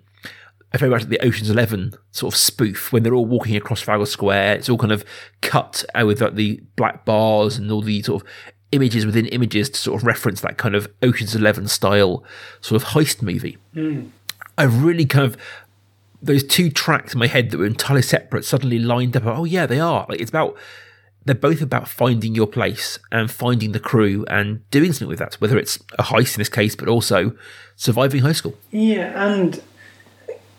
I 0.73 0.77
very 0.77 0.89
much 0.89 1.01
like 1.01 1.09
the 1.09 1.25
Ocean's 1.25 1.51
Eleven 1.51 1.93
sort 2.11 2.33
of 2.33 2.39
spoof 2.39 2.91
when 2.91 3.03
they're 3.03 3.13
all 3.13 3.25
walking 3.25 3.55
across 3.55 3.81
Trafalgar 3.81 4.07
Square. 4.07 4.55
It's 4.55 4.69
all 4.69 4.77
kind 4.77 4.91
of 4.91 5.05
cut 5.41 5.85
out 5.93 6.07
with 6.07 6.21
like 6.21 6.33
the 6.33 6.61
black 6.75 7.05
bars 7.05 7.57
and 7.57 7.71
all 7.71 7.81
the 7.81 8.01
sort 8.01 8.23
of 8.23 8.29
images 8.71 9.05
within 9.05 9.27
images 9.27 9.69
to 9.69 9.79
sort 9.79 10.01
of 10.01 10.07
reference 10.07 10.41
that 10.41 10.57
kind 10.57 10.73
of 10.73 10.91
Ocean's 11.03 11.35
Eleven 11.35 11.67
style 11.67 12.23
sort 12.59 12.81
of 12.81 12.89
heist 12.89 13.21
movie. 13.21 13.59
Mm. 13.75 14.09
I 14.57 14.63
really 14.63 15.05
kind 15.05 15.25
of 15.25 15.37
those 16.23 16.43
two 16.43 16.69
tracks 16.69 17.13
in 17.13 17.19
my 17.19 17.27
head 17.27 17.51
that 17.51 17.57
were 17.57 17.65
entirely 17.65 18.01
separate 18.01 18.45
suddenly 18.45 18.79
lined 18.79 19.15
up. 19.15 19.25
Oh 19.25 19.43
yeah, 19.43 19.65
they 19.65 19.79
are. 19.79 20.05
Like 20.09 20.21
it's 20.21 20.29
about 20.29 20.57
they're 21.25 21.35
both 21.35 21.61
about 21.61 21.87
finding 21.87 22.33
your 22.33 22.47
place 22.47 22.99
and 23.11 23.29
finding 23.29 23.73
the 23.73 23.79
crew 23.79 24.25
and 24.29 24.69
doing 24.71 24.91
something 24.91 25.07
with 25.07 25.19
that, 25.19 25.35
whether 25.35 25.57
it's 25.57 25.77
a 25.97 26.03
heist 26.03 26.35
in 26.35 26.41
this 26.41 26.49
case, 26.49 26.75
but 26.75 26.87
also 26.87 27.33
surviving 27.75 28.21
high 28.21 28.33
school. 28.33 28.57
Yeah, 28.71 29.31
and 29.31 29.61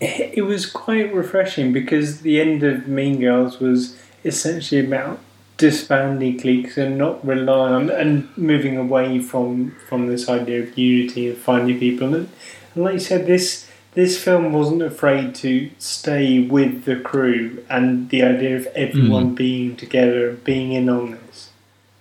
it 0.00 0.44
was 0.44 0.66
quite 0.66 1.14
refreshing 1.14 1.72
because 1.72 2.20
the 2.20 2.40
end 2.40 2.62
of 2.62 2.86
Mean 2.86 3.20
Girls 3.20 3.58
was 3.58 3.98
essentially 4.24 4.84
about 4.84 5.20
disbanding 5.56 6.38
cliques 6.40 6.76
and 6.76 6.98
not 6.98 7.24
relying 7.26 7.74
on 7.74 7.90
and 7.90 8.36
moving 8.36 8.76
away 8.76 9.20
from 9.20 9.70
from 9.88 10.08
this 10.08 10.28
idea 10.28 10.62
of 10.62 10.76
unity 10.76 11.28
and 11.28 11.38
finding 11.38 11.78
people. 11.78 12.14
And, 12.14 12.28
and 12.74 12.84
like 12.84 12.94
you 12.94 13.00
said, 13.00 13.26
this 13.26 13.70
this 13.94 14.22
film 14.22 14.52
wasn't 14.52 14.82
afraid 14.82 15.34
to 15.36 15.70
stay 15.78 16.40
with 16.40 16.84
the 16.84 16.96
crew 16.96 17.64
and 17.70 18.10
the 18.10 18.22
idea 18.22 18.56
of 18.56 18.66
everyone 18.68 19.32
mm. 19.32 19.36
being 19.36 19.76
together 19.76 20.30
and 20.30 20.44
being 20.44 20.72
in 20.72 20.88
on 20.88 21.12
this. 21.12 21.50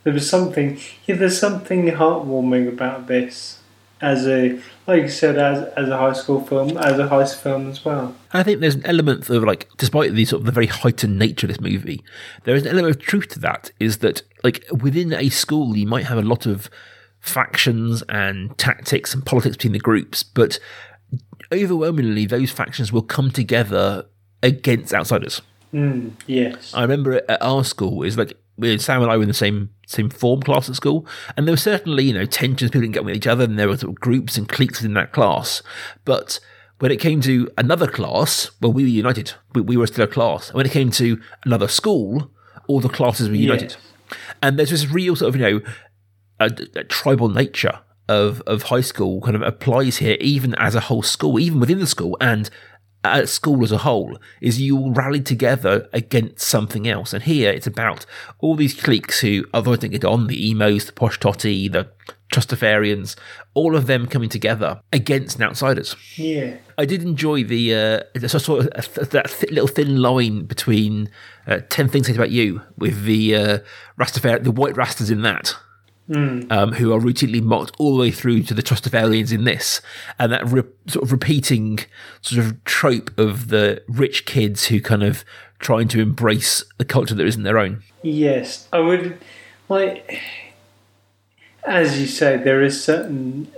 There 0.04 0.14
was 0.14 0.30
something, 0.30 0.80
yeah, 1.06 1.16
there's 1.16 1.40
something 1.40 1.86
heartwarming 1.86 2.68
about 2.68 3.08
this 3.08 3.60
as 4.04 4.28
a 4.28 4.60
like 4.86 5.04
you 5.04 5.10
said 5.10 5.38
as 5.38 5.64
as 5.78 5.88
a 5.88 5.98
high 5.98 6.12
school 6.12 6.42
film 6.42 6.78
as 6.78 7.00
a 7.00 7.08
heist 7.08 7.40
film 7.40 7.70
as 7.70 7.86
well 7.86 8.14
i 8.34 8.44
think 8.44 8.60
there's 8.60 8.76
an 8.76 8.86
element 8.86 9.30
of 9.30 9.44
like 9.44 9.70
despite 9.78 10.14
the 10.14 10.26
sort 10.26 10.42
of 10.42 10.46
the 10.46 10.52
very 10.52 10.68
heightened 10.68 11.18
nature 11.18 11.48
of 11.48 11.50
this 11.50 11.62
movie 11.62 12.04
there 12.44 12.54
is 12.54 12.64
an 12.64 12.70
element 12.70 12.94
of 12.94 13.02
truth 13.02 13.30
to 13.30 13.40
that 13.40 13.72
is 13.80 14.00
that 14.00 14.22
like 14.44 14.66
within 14.82 15.14
a 15.14 15.30
school 15.30 15.78
you 15.78 15.88
might 15.88 16.06
have 16.06 16.18
a 16.18 16.22
lot 16.22 16.46
of 16.46 16.70
factions 17.22 18.04
and 18.10 18.56
tactics 18.58 19.14
and 19.14 19.26
politics 19.26 19.56
between 19.56 19.72
the 19.72 19.80
groups 19.80 20.22
but 20.22 20.60
overwhelmingly 21.52 22.26
those 22.26 22.52
factions 22.52 22.92
will 22.92 23.02
come 23.02 23.32
together 23.32 24.06
against 24.42 24.94
outsiders 24.94 25.42
mm, 25.74 26.12
yes 26.28 26.74
i 26.74 26.82
remember 26.82 27.22
at 27.30 27.42
our 27.42 27.64
school 27.64 28.04
is 28.04 28.18
like 28.18 28.34
Sam 28.78 29.02
and 29.02 29.12
I 29.12 29.18
were 29.18 29.24
in 29.24 29.28
the 29.28 29.34
same 29.34 29.72
same 29.88 30.10
form 30.10 30.42
class 30.42 30.70
at 30.70 30.76
school, 30.76 31.08
and 31.36 31.48
there 31.48 31.54
were 31.54 31.58
certainly 31.58 32.04
you 32.04 32.14
know 32.14 32.26
tensions. 32.26 32.70
People 32.70 32.82
didn't 32.82 32.94
get 32.94 33.04
with 33.04 33.16
each 33.16 33.28
other, 33.28 33.46
and 33.46 33.58
there 33.58 33.68
were 33.68 33.78
sort 33.78 33.94
of 33.94 34.00
groups 34.00 34.38
and 34.38 34.48
cliques 34.48 34.80
within 34.80 34.94
that 34.94 35.12
class. 35.12 35.64
But 36.06 36.40
when 36.80 36.92
it 36.92 37.00
came 37.00 37.22
to 37.22 37.50
another 37.58 37.88
class, 37.88 38.52
well, 38.62 38.74
we 38.74 38.84
were 38.84 38.90
united. 38.90 39.34
We, 39.56 39.62
we 39.62 39.78
were 39.78 39.88
still 39.88 40.06
a 40.06 40.08
class. 40.08 40.50
And 40.50 40.58
when 40.58 40.66
it 40.66 40.72
came 40.72 40.92
to 40.92 41.20
another 41.46 41.68
school, 41.68 42.32
all 42.68 42.80
the 42.80 42.90
classes 42.90 43.30
were 43.30 43.36
united. 43.36 43.76
And 44.42 44.60
there's 44.60 44.70
this 44.70 44.88
real 44.88 45.16
sort 45.16 45.30
of 45.30 45.36
you 45.36 45.42
know 45.42 45.62
a, 46.40 46.52
a 46.76 46.84
tribal 46.84 47.30
nature 47.30 47.80
of 48.10 48.42
of 48.42 48.64
high 48.64 48.82
school 48.82 49.22
kind 49.22 49.36
of 49.36 49.42
applies 49.42 49.98
here, 49.98 50.18
even 50.20 50.56
as 50.56 50.76
a 50.76 50.82
whole 50.82 51.04
school, 51.04 51.40
even 51.40 51.60
within 51.60 51.80
the 51.80 51.88
school, 51.88 52.18
and 52.20 52.50
at 53.04 53.28
school 53.28 53.64
as 53.64 53.72
a 53.72 53.80
whole 53.80 54.18
is 54.40 54.62
you 54.62 54.78
all 54.78 54.94
rally 54.94 55.20
together 55.20 55.90
against 55.92 56.40
something 56.40 56.88
else. 56.88 57.14
And 57.14 57.24
here 57.24 57.52
it's 57.52 57.68
about 57.68 58.06
all 58.40 58.56
these 58.56 58.80
cliques 58.80 59.20
who 59.20 59.46
otherwise 59.54 59.80
don't 59.80 59.92
get 59.92 60.06
on 60.06 60.28
the 60.28 60.50
emos, 60.50 60.86
the 60.86 60.94
posh 60.94 61.20
totty, 61.20 61.68
the 61.68 61.90
Trustafarians, 62.32 63.16
all 63.54 63.76
of 63.76 63.86
them 63.86 64.08
coming 64.08 64.30
together 64.30 64.82
against 64.92 65.40
outsiders. 65.40 65.96
Yeah. 66.16 66.58
I 66.78 66.86
did 66.86 67.04
enjoy 67.04 67.44
the 67.44 67.76
uh, 67.76 68.28
sort 68.28 68.66
of 68.66 69.10
that 69.12 69.30
th- 69.30 69.52
little 69.52 69.68
thin 69.68 70.02
line 70.02 70.46
between 70.46 71.10
uh, 71.46 71.60
10 71.70 71.90
Things 71.90 72.10
I 72.10 72.14
About 72.14 72.32
You 72.32 72.62
with 72.78 73.04
the 73.04 73.36
uh, 73.36 73.60
Rastafari, 74.00 74.44
the 74.44 74.52
white 74.52 74.74
rastas 74.74 75.12
in 75.12 75.22
that 75.22 75.56
mm. 76.10 76.52
um, 76.52 76.74
who 76.74 76.94
are 76.94 77.00
routinely 77.00 77.42
mocked 77.42 77.76
all 77.80 77.96
the 77.96 78.00
way 78.00 78.12
through 78.12 78.44
to 78.44 78.54
the 78.54 78.64
Trustafarians 78.64 79.32
in 79.32 79.44
this, 79.44 79.82
and 80.20 80.32
that 80.32 80.46
re- 80.48 80.64
sort 80.88 81.04
of 81.04 81.12
repeating 81.12 81.80
sort 82.22 82.46
of 82.46 82.64
trope 82.66 83.18
of 83.18 83.50
the 83.50 83.84
rich 83.88 84.26
kids 84.26 84.68
who 84.68 84.82
kind 84.82 85.04
of 85.04 85.24
trying 85.60 85.88
to 85.88 86.02
embrace 86.02 86.64
a 86.80 86.86
culture 86.86 87.16
that 87.16 87.26
isn't 87.26 87.44
their 87.44 87.58
own. 87.58 87.82
Yes, 88.02 88.68
I 88.74 88.80
would 88.80 89.18
like, 89.70 90.20
as 91.66 92.00
you 92.00 92.08
say, 92.08 92.38
there 92.38 92.62
is 92.62 92.84
certain 92.84 93.52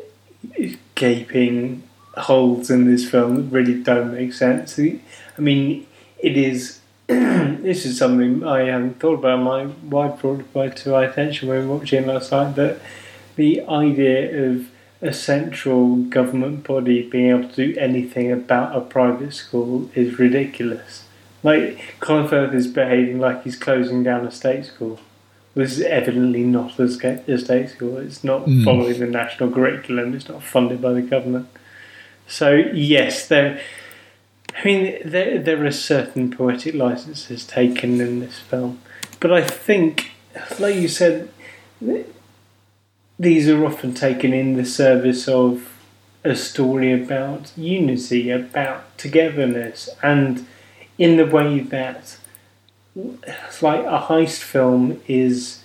gaping 0.93 1.83
holes 2.15 2.69
in 2.69 2.85
this 2.89 3.09
film 3.09 3.35
that 3.35 3.55
really 3.55 3.81
don't 3.81 4.13
make 4.13 4.33
sense. 4.33 4.79
I 4.79 4.99
mean, 5.41 5.85
it 6.19 6.37
is 6.37 6.79
this 7.07 7.85
is 7.85 7.97
something 7.97 8.43
I 8.43 8.65
hadn't 8.65 8.99
thought 8.99 9.19
about. 9.19 9.41
My 9.41 9.65
wife 9.65 10.21
brought 10.21 10.45
it 10.55 10.75
to 10.77 10.89
my 10.89 11.05
attention 11.05 11.47
when 11.49 11.61
we 11.61 11.67
were 11.67 11.77
watching 11.77 12.07
last 12.07 12.31
night 12.31 12.55
that 12.55 12.79
the 13.35 13.61
idea 13.67 14.49
of 14.51 14.69
a 15.01 15.13
central 15.13 15.97
government 15.97 16.63
body 16.63 17.07
being 17.09 17.29
able 17.29 17.49
to 17.49 17.73
do 17.73 17.79
anything 17.79 18.31
about 18.31 18.75
a 18.75 18.81
private 18.81 19.33
school 19.33 19.89
is 19.93 20.17
ridiculous. 20.17 21.05
Like 21.43 21.95
Colin 21.99 22.27
Firth 22.27 22.53
is 22.53 22.67
behaving 22.67 23.19
like 23.19 23.43
he's 23.43 23.55
closing 23.57 24.03
down 24.03 24.25
a 24.25 24.31
state 24.31 24.65
school 24.65 24.99
this 25.55 25.71
is 25.77 25.81
evidently 25.81 26.43
not 26.43 26.77
a 26.79 26.83
a 26.83 27.37
state 27.37 27.69
school. 27.69 27.97
It's 27.97 28.23
not 28.23 28.45
Mm. 28.45 28.65
following 28.65 28.99
the 28.99 29.07
national 29.07 29.51
curriculum. 29.51 30.13
It's 30.13 30.27
not 30.27 30.43
funded 30.43 30.81
by 30.81 30.91
the 30.91 31.01
government. 31.01 31.47
So 32.27 32.53
yes, 32.73 33.27
there. 33.27 33.59
I 34.57 34.63
mean, 34.63 34.97
there 35.03 35.37
there 35.39 35.65
are 35.65 35.71
certain 35.71 36.31
poetic 36.31 36.75
licenses 36.75 37.45
taken 37.45 37.99
in 37.99 38.19
this 38.19 38.39
film, 38.39 38.79
but 39.19 39.31
I 39.31 39.41
think, 39.41 40.11
like 40.59 40.75
you 40.75 40.87
said, 40.87 41.29
these 43.19 43.49
are 43.49 43.65
often 43.65 43.93
taken 43.93 44.33
in 44.33 44.55
the 44.55 44.65
service 44.65 45.27
of 45.27 45.71
a 46.23 46.35
story 46.35 46.91
about 46.91 47.51
unity, 47.57 48.31
about 48.31 48.97
togetherness, 48.97 49.89
and 50.01 50.45
in 50.97 51.17
the 51.17 51.25
way 51.25 51.59
that, 51.59 52.17
like 53.61 53.85
a 53.85 54.05
heist 54.07 54.39
film 54.39 55.01
is, 55.07 55.63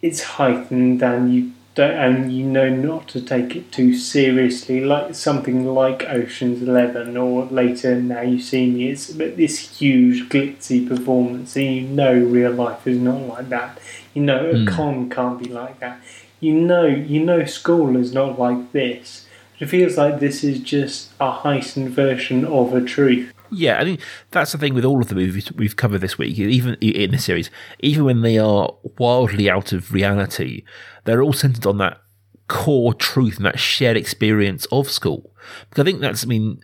it's 0.00 0.22
heightened 0.22 1.02
and 1.02 1.34
you 1.34 1.52
and 1.78 2.32
you 2.32 2.44
know 2.44 2.68
not 2.68 3.08
to 3.08 3.20
take 3.20 3.56
it 3.56 3.72
too 3.72 3.96
seriously, 3.96 4.84
like 4.84 5.14
something 5.14 5.64
like 5.66 6.04
Ocean's 6.08 6.62
Eleven 6.62 7.16
or 7.16 7.46
later 7.46 7.94
Now 8.00 8.20
You 8.20 8.40
See 8.40 8.70
Me. 8.70 8.88
It's 8.90 9.10
but 9.12 9.36
this 9.36 9.78
huge 9.78 10.28
glitzy 10.28 10.86
performance, 10.86 11.56
and 11.56 11.74
you 11.76 11.82
know 11.82 12.12
real 12.12 12.52
life 12.52 12.86
is 12.86 12.98
not 12.98 13.20
like 13.26 13.48
that. 13.48 13.78
You 14.14 14.22
know 14.22 14.50
a 14.50 14.54
Mm. 14.54 14.68
con 14.68 15.08
can't 15.10 15.38
be 15.42 15.48
like 15.48 15.80
that. 15.80 15.98
You 16.40 16.54
know 16.54 16.84
you 16.86 17.24
know 17.24 17.44
school 17.44 17.96
is 17.96 18.12
not 18.12 18.38
like 18.38 18.72
this. 18.72 19.26
It 19.60 19.66
feels 19.68 19.96
like 19.96 20.18
this 20.18 20.42
is 20.42 20.58
just 20.58 21.10
a 21.20 21.30
heightened 21.30 21.90
version 21.90 22.44
of 22.44 22.74
a 22.74 22.80
truth. 22.80 23.31
Yeah, 23.54 23.80
I 23.80 23.84
think 23.84 24.00
that's 24.30 24.52
the 24.52 24.58
thing 24.58 24.72
with 24.72 24.84
all 24.84 25.02
of 25.02 25.08
the 25.08 25.14
movies 25.14 25.52
we've 25.52 25.76
covered 25.76 26.00
this 26.00 26.16
week, 26.16 26.38
even 26.38 26.74
in 26.76 27.10
this 27.10 27.26
series, 27.26 27.50
even 27.80 28.04
when 28.04 28.22
they 28.22 28.38
are 28.38 28.74
wildly 28.98 29.50
out 29.50 29.72
of 29.72 29.92
reality, 29.92 30.64
they're 31.04 31.20
all 31.22 31.34
centered 31.34 31.66
on 31.66 31.76
that 31.78 32.00
core 32.48 32.94
truth 32.94 33.36
and 33.36 33.44
that 33.44 33.58
shared 33.58 33.96
experience 33.96 34.66
of 34.72 34.90
school. 34.90 35.34
Because 35.68 35.82
I 35.82 35.84
think 35.84 36.00
that's, 36.00 36.24
I 36.24 36.28
mean, 36.28 36.62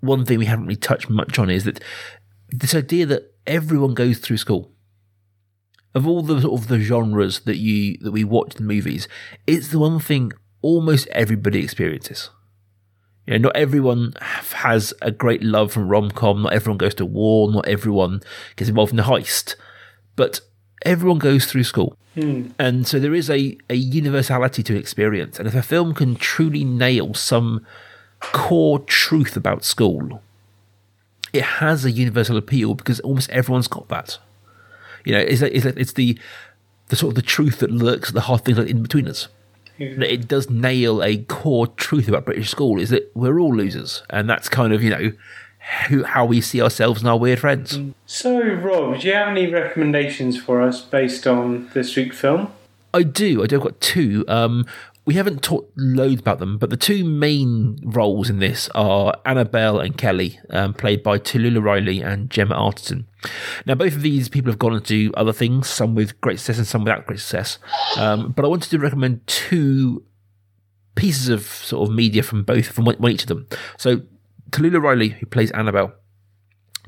one 0.00 0.26
thing 0.26 0.38
we 0.38 0.44
haven't 0.44 0.66
really 0.66 0.76
touched 0.76 1.08
much 1.08 1.38
on 1.38 1.48
is 1.48 1.64
that 1.64 1.82
this 2.50 2.74
idea 2.74 3.06
that 3.06 3.34
everyone 3.46 3.94
goes 3.94 4.18
through 4.18 4.36
school. 4.36 4.72
Of 5.94 6.06
all 6.06 6.20
the 6.20 6.42
sort 6.42 6.60
of 6.60 6.68
the 6.68 6.78
genres 6.78 7.40
that 7.40 7.56
you 7.56 7.96
that 8.02 8.12
we 8.12 8.22
watch 8.22 8.56
in 8.56 8.66
movies, 8.66 9.08
it's 9.46 9.68
the 9.68 9.78
one 9.78 9.98
thing 9.98 10.32
almost 10.60 11.08
everybody 11.08 11.64
experiences. 11.64 12.28
You 13.26 13.34
know, 13.34 13.48
not 13.48 13.56
everyone 13.56 14.14
has 14.20 14.94
a 15.02 15.10
great 15.10 15.42
love 15.42 15.72
for 15.72 15.80
rom 15.80 16.10
com. 16.10 16.42
Not 16.42 16.52
everyone 16.52 16.78
goes 16.78 16.94
to 16.94 17.04
war. 17.06 17.50
Not 17.50 17.66
everyone 17.66 18.22
gets 18.54 18.68
involved 18.68 18.92
in 18.92 19.00
a 19.00 19.04
heist. 19.04 19.56
But 20.14 20.40
everyone 20.84 21.18
goes 21.18 21.46
through 21.46 21.64
school. 21.64 21.96
Hmm. 22.14 22.48
And 22.58 22.86
so 22.86 22.98
there 22.98 23.14
is 23.14 23.28
a, 23.28 23.58
a 23.68 23.74
universality 23.74 24.62
to 24.62 24.76
experience. 24.76 25.38
And 25.38 25.48
if 25.48 25.54
a 25.54 25.62
film 25.62 25.92
can 25.94 26.16
truly 26.16 26.64
nail 26.64 27.14
some 27.14 27.66
core 28.20 28.78
truth 28.78 29.36
about 29.36 29.64
school, 29.64 30.22
it 31.32 31.42
has 31.42 31.84
a 31.84 31.90
universal 31.90 32.36
appeal 32.36 32.74
because 32.74 33.00
almost 33.00 33.28
everyone's 33.30 33.68
got 33.68 33.88
that. 33.88 34.18
You 35.04 35.12
know, 35.12 35.18
it's, 35.18 35.42
it's, 35.42 35.66
it's 35.66 35.92
the 35.92 36.18
the 36.88 36.96
sort 36.96 37.10
of 37.10 37.14
the 37.16 37.22
truth 37.22 37.58
that 37.58 37.70
lurks 37.70 38.10
at 38.10 38.14
the 38.14 38.22
heart 38.22 38.42
of 38.42 38.44
things 38.44 38.58
like 38.58 38.68
Inbetweeners. 38.68 39.26
That 39.78 40.12
It 40.12 40.28
does 40.28 40.48
nail 40.48 41.02
a 41.02 41.18
core 41.18 41.66
truth 41.66 42.08
about 42.08 42.24
British 42.24 42.50
school 42.50 42.80
is 42.80 42.90
that 42.90 43.10
we're 43.14 43.38
all 43.38 43.54
losers, 43.54 44.02
and 44.10 44.28
that's 44.28 44.48
kind 44.48 44.72
of 44.72 44.82
you 44.82 44.90
know 44.90 45.12
who, 45.88 46.04
how 46.04 46.24
we 46.24 46.40
see 46.40 46.62
ourselves 46.62 47.00
and 47.00 47.08
our 47.08 47.18
weird 47.18 47.40
friends. 47.40 47.78
So, 48.06 48.40
Rob, 48.40 49.00
do 49.00 49.06
you 49.06 49.14
have 49.14 49.28
any 49.28 49.52
recommendations 49.52 50.40
for 50.40 50.62
us 50.62 50.80
based 50.80 51.26
on 51.26 51.70
this 51.74 51.94
week's 51.96 52.18
film? 52.18 52.52
I 52.94 53.02
do. 53.02 53.42
I 53.42 53.46
do. 53.46 53.56
I've 53.56 53.62
got 53.62 53.80
two. 53.80 54.24
Um, 54.28 54.64
we 55.06 55.14
haven't 55.14 55.40
talked 55.40 55.72
loads 55.78 56.20
about 56.20 56.40
them, 56.40 56.58
but 56.58 56.68
the 56.68 56.76
two 56.76 57.04
main 57.04 57.78
roles 57.84 58.28
in 58.28 58.40
this 58.40 58.68
are 58.74 59.16
Annabelle 59.24 59.78
and 59.78 59.96
Kelly, 59.96 60.40
um, 60.50 60.74
played 60.74 61.04
by 61.04 61.16
Tallulah 61.16 61.62
Riley 61.62 62.00
and 62.00 62.28
Gemma 62.28 62.56
Arterton. 62.56 63.04
Now, 63.64 63.76
both 63.76 63.94
of 63.94 64.02
these 64.02 64.28
people 64.28 64.50
have 64.50 64.58
gone 64.58 64.72
on 64.72 64.82
to 64.82 64.86
do 64.86 65.12
other 65.14 65.32
things, 65.32 65.68
some 65.68 65.94
with 65.94 66.20
great 66.20 66.40
success 66.40 66.58
and 66.58 66.66
some 66.66 66.82
without 66.82 67.06
great 67.06 67.20
success. 67.20 67.58
Um, 67.96 68.32
but 68.32 68.44
I 68.44 68.48
wanted 68.48 68.70
to 68.70 68.80
recommend 68.80 69.24
two 69.28 70.02
pieces 70.96 71.28
of 71.28 71.42
sort 71.42 71.88
of 71.88 71.94
media 71.94 72.24
from 72.24 72.42
both, 72.42 72.66
from 72.66 72.84
one, 72.84 72.96
one 72.96 73.12
each 73.12 73.22
of 73.22 73.28
them. 73.28 73.46
So, 73.78 74.02
Tallulah 74.50 74.82
Riley, 74.82 75.10
who 75.10 75.26
plays 75.26 75.52
Annabelle, 75.52 75.92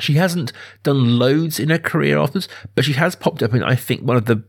she 0.01 0.15
hasn't 0.15 0.53
done 0.83 1.21
loads 1.21 1.61
in 1.61 1.69
her 1.69 1.79
career 1.79 2.19
afterwards, 2.19 2.49
but 2.75 2.85
she 2.85 2.95
has 2.95 3.15
popped 3.15 3.45
up 3.45 3.55
in, 3.55 3.63
I 3.63 3.77
think, 3.77 4.03
one 4.03 4.17
of 4.17 4.25
the 4.25 4.43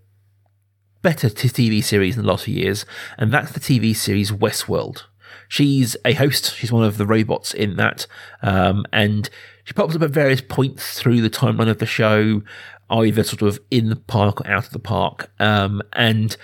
better 1.01 1.29
TV 1.29 1.83
series 1.83 2.15
in 2.17 2.23
the 2.23 2.27
last 2.27 2.45
few 2.45 2.55
years, 2.55 2.85
and 3.17 3.31
that's 3.31 3.51
the 3.51 3.59
TV 3.59 3.95
series 3.95 4.31
Westworld. 4.31 5.03
She's 5.47 5.97
a 6.05 6.13
host. 6.13 6.55
She's 6.55 6.71
one 6.71 6.83
of 6.83 6.97
the 6.97 7.05
robots 7.05 7.53
in 7.53 7.75
that, 7.77 8.05
um, 8.41 8.85
and 8.91 9.29
she 9.63 9.73
pops 9.73 9.95
up 9.95 10.01
at 10.01 10.11
various 10.11 10.41
points 10.41 10.99
through 10.99 11.21
the 11.21 11.29
timeline 11.29 11.69
of 11.69 11.79
the 11.79 11.85
show, 11.85 12.43
either 12.89 13.23
sort 13.23 13.41
of 13.41 13.59
in 13.71 13.89
the 13.89 13.95
park 13.95 14.41
or 14.41 14.47
out 14.47 14.67
of 14.67 14.73
the 14.73 14.79
park. 14.79 15.31
Um, 15.39 15.81
and 15.93 16.35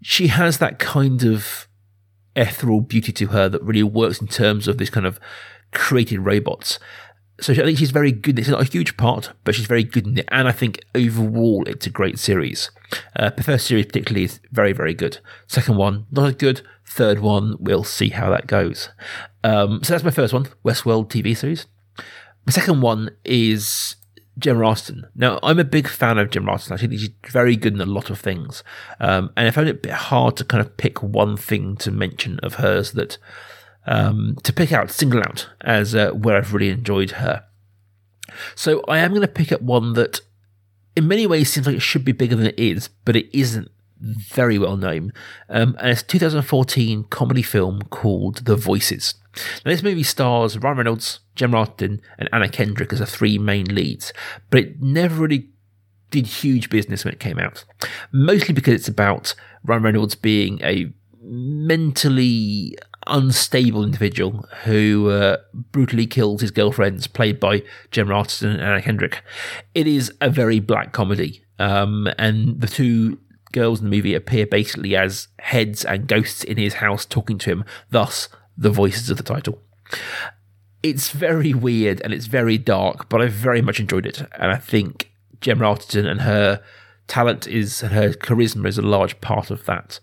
she 0.00 0.28
has 0.28 0.58
that 0.58 0.78
kind 0.78 1.24
of 1.24 1.68
ethereal 2.34 2.80
beauty 2.80 3.12
to 3.12 3.26
her 3.28 3.48
that 3.48 3.62
really 3.62 3.82
works 3.82 4.20
in 4.20 4.26
terms 4.26 4.66
of 4.66 4.78
this 4.78 4.90
kind 4.90 5.06
of 5.06 5.20
created 5.72 6.20
robots. 6.20 6.78
So 7.40 7.52
I 7.52 7.56
think 7.56 7.78
she's 7.78 7.90
very 7.90 8.12
good. 8.12 8.38
It's 8.38 8.48
not 8.48 8.62
a 8.62 8.70
huge 8.70 8.96
part, 8.96 9.32
but 9.44 9.54
she's 9.54 9.66
very 9.66 9.84
good 9.84 10.06
in 10.06 10.18
it. 10.18 10.28
And 10.28 10.46
I 10.46 10.52
think 10.52 10.84
overall, 10.94 11.64
it's 11.66 11.86
a 11.86 11.90
great 11.90 12.18
series. 12.18 12.70
Uh, 13.16 13.30
the 13.30 13.42
first 13.42 13.66
series, 13.66 13.86
particularly, 13.86 14.24
is 14.24 14.40
very, 14.50 14.72
very 14.72 14.94
good. 14.94 15.18
Second 15.46 15.76
one, 15.76 16.06
not 16.10 16.28
as 16.28 16.34
good. 16.36 16.62
Third 16.86 17.20
one, 17.20 17.56
we'll 17.58 17.84
see 17.84 18.10
how 18.10 18.30
that 18.30 18.46
goes. 18.46 18.90
Um, 19.44 19.82
so 19.82 19.94
that's 19.94 20.04
my 20.04 20.10
first 20.10 20.32
one, 20.32 20.48
Westworld 20.64 21.08
TV 21.08 21.36
series. 21.36 21.66
My 22.46 22.50
second 22.50 22.80
one 22.80 23.10
is 23.24 23.96
Gemma 24.38 24.60
Arterton. 24.60 25.04
Now, 25.14 25.38
I'm 25.42 25.58
a 25.58 25.64
big 25.64 25.88
fan 25.88 26.18
of 26.18 26.30
Gemma 26.30 26.52
Arterton. 26.52 26.72
I 26.72 26.76
think 26.76 26.92
she's 26.92 27.10
very 27.28 27.56
good 27.56 27.74
in 27.74 27.80
a 27.80 27.86
lot 27.86 28.10
of 28.10 28.18
things. 28.18 28.64
Um, 29.00 29.30
and 29.36 29.46
I 29.46 29.50
found 29.50 29.68
it 29.68 29.76
a 29.76 29.80
bit 29.80 29.92
hard 29.92 30.36
to 30.38 30.44
kind 30.44 30.60
of 30.60 30.76
pick 30.76 31.02
one 31.02 31.36
thing 31.36 31.76
to 31.78 31.90
mention 31.90 32.38
of 32.40 32.54
hers 32.54 32.92
that 32.92 33.18
um, 33.86 34.36
to 34.42 34.52
pick 34.52 34.72
out, 34.72 34.90
single 34.90 35.20
out 35.20 35.48
as 35.60 35.94
uh, 35.94 36.10
where 36.10 36.36
I've 36.36 36.54
really 36.54 36.70
enjoyed 36.70 37.12
her. 37.12 37.44
So 38.54 38.82
I 38.88 38.98
am 38.98 39.10
going 39.10 39.22
to 39.22 39.28
pick 39.28 39.52
up 39.52 39.60
one 39.60 39.92
that, 39.94 40.20
in 40.96 41.08
many 41.08 41.26
ways, 41.26 41.52
seems 41.52 41.66
like 41.66 41.76
it 41.76 41.82
should 41.82 42.04
be 42.04 42.12
bigger 42.12 42.36
than 42.36 42.46
it 42.46 42.58
is, 42.58 42.88
but 43.04 43.16
it 43.16 43.34
isn't 43.36 43.70
very 44.00 44.58
well 44.58 44.76
known. 44.76 45.12
Um, 45.48 45.76
and 45.78 45.90
it's 45.90 46.02
a 46.02 46.06
2014 46.06 47.04
comedy 47.04 47.42
film 47.42 47.82
called 47.82 48.44
The 48.44 48.56
Voices. 48.56 49.14
Now, 49.64 49.70
this 49.70 49.82
movie 49.82 50.02
stars 50.02 50.58
Ryan 50.58 50.78
Reynolds, 50.78 51.20
Gemma 51.34 51.64
Arterton, 51.64 52.00
and 52.18 52.28
Anna 52.32 52.48
Kendrick 52.48 52.92
as 52.92 52.98
the 52.98 53.06
three 53.06 53.38
main 53.38 53.66
leads, 53.66 54.12
but 54.50 54.60
it 54.60 54.82
never 54.82 55.22
really 55.22 55.48
did 56.10 56.26
huge 56.26 56.68
business 56.68 57.04
when 57.04 57.14
it 57.14 57.20
came 57.20 57.38
out. 57.38 57.64
Mostly 58.10 58.52
because 58.52 58.74
it's 58.74 58.88
about 58.88 59.34
Ryan 59.64 59.82
Reynolds 59.82 60.14
being 60.14 60.60
a 60.62 60.92
mentally 61.22 62.76
unstable 63.06 63.82
individual 63.82 64.46
who 64.64 65.10
uh, 65.10 65.38
brutally 65.52 66.06
kills 66.06 66.40
his 66.40 66.50
girlfriends, 66.50 67.06
played 67.06 67.40
by 67.40 67.62
Gemma 67.90 68.14
Arterton 68.14 68.54
and 68.54 68.60
Anna 68.60 68.82
Kendrick. 68.82 69.22
It 69.74 69.86
is 69.86 70.12
a 70.20 70.30
very 70.30 70.60
black 70.60 70.92
comedy, 70.92 71.44
um, 71.58 72.08
and 72.18 72.60
the 72.60 72.66
two 72.66 73.18
girls 73.52 73.80
in 73.80 73.90
the 73.90 73.96
movie 73.96 74.14
appear 74.14 74.46
basically 74.46 74.96
as 74.96 75.28
heads 75.38 75.84
and 75.84 76.06
ghosts 76.08 76.42
in 76.42 76.56
his 76.56 76.74
house 76.74 77.04
talking 77.04 77.38
to 77.38 77.50
him, 77.50 77.64
thus 77.90 78.28
the 78.56 78.70
voices 78.70 79.10
of 79.10 79.16
the 79.16 79.22
title. 79.22 79.60
It's 80.82 81.10
very 81.10 81.54
weird 81.54 82.00
and 82.02 82.12
it's 82.12 82.26
very 82.26 82.58
dark, 82.58 83.08
but 83.08 83.20
I 83.20 83.28
very 83.28 83.62
much 83.62 83.78
enjoyed 83.78 84.06
it, 84.06 84.20
and 84.38 84.50
I 84.50 84.56
think 84.56 85.12
Gemma 85.40 85.64
Arterton 85.64 86.06
and 86.06 86.22
her 86.22 86.62
talent 87.08 87.46
is 87.46 87.82
and 87.82 87.92
her 87.92 88.10
charisma 88.12 88.66
is 88.66 88.78
a 88.78 88.82
large 88.82 89.20
part 89.20 89.50
of 89.50 89.64
that. 89.66 90.00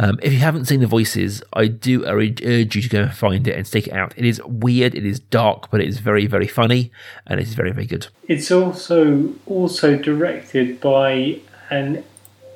Um, 0.00 0.18
if 0.22 0.32
you 0.32 0.38
haven't 0.38 0.66
seen 0.66 0.80
The 0.80 0.86
Voices, 0.86 1.42
I 1.52 1.66
do 1.66 2.06
urge 2.06 2.40
urge 2.44 2.76
you 2.76 2.82
to 2.82 2.88
go 2.88 3.02
and 3.02 3.12
find 3.12 3.46
it 3.48 3.56
and 3.56 3.66
stick 3.66 3.88
it 3.88 3.92
out. 3.92 4.14
It 4.16 4.24
is 4.24 4.40
weird, 4.44 4.94
it 4.94 5.04
is 5.04 5.18
dark, 5.18 5.70
but 5.70 5.80
it 5.80 5.88
is 5.88 5.98
very, 5.98 6.26
very 6.26 6.46
funny, 6.46 6.92
and 7.26 7.40
it 7.40 7.48
is 7.48 7.54
very, 7.54 7.72
very 7.72 7.86
good. 7.86 8.06
It's 8.28 8.50
also 8.52 9.34
also 9.46 9.96
directed 9.96 10.80
by 10.80 11.40
an 11.70 12.04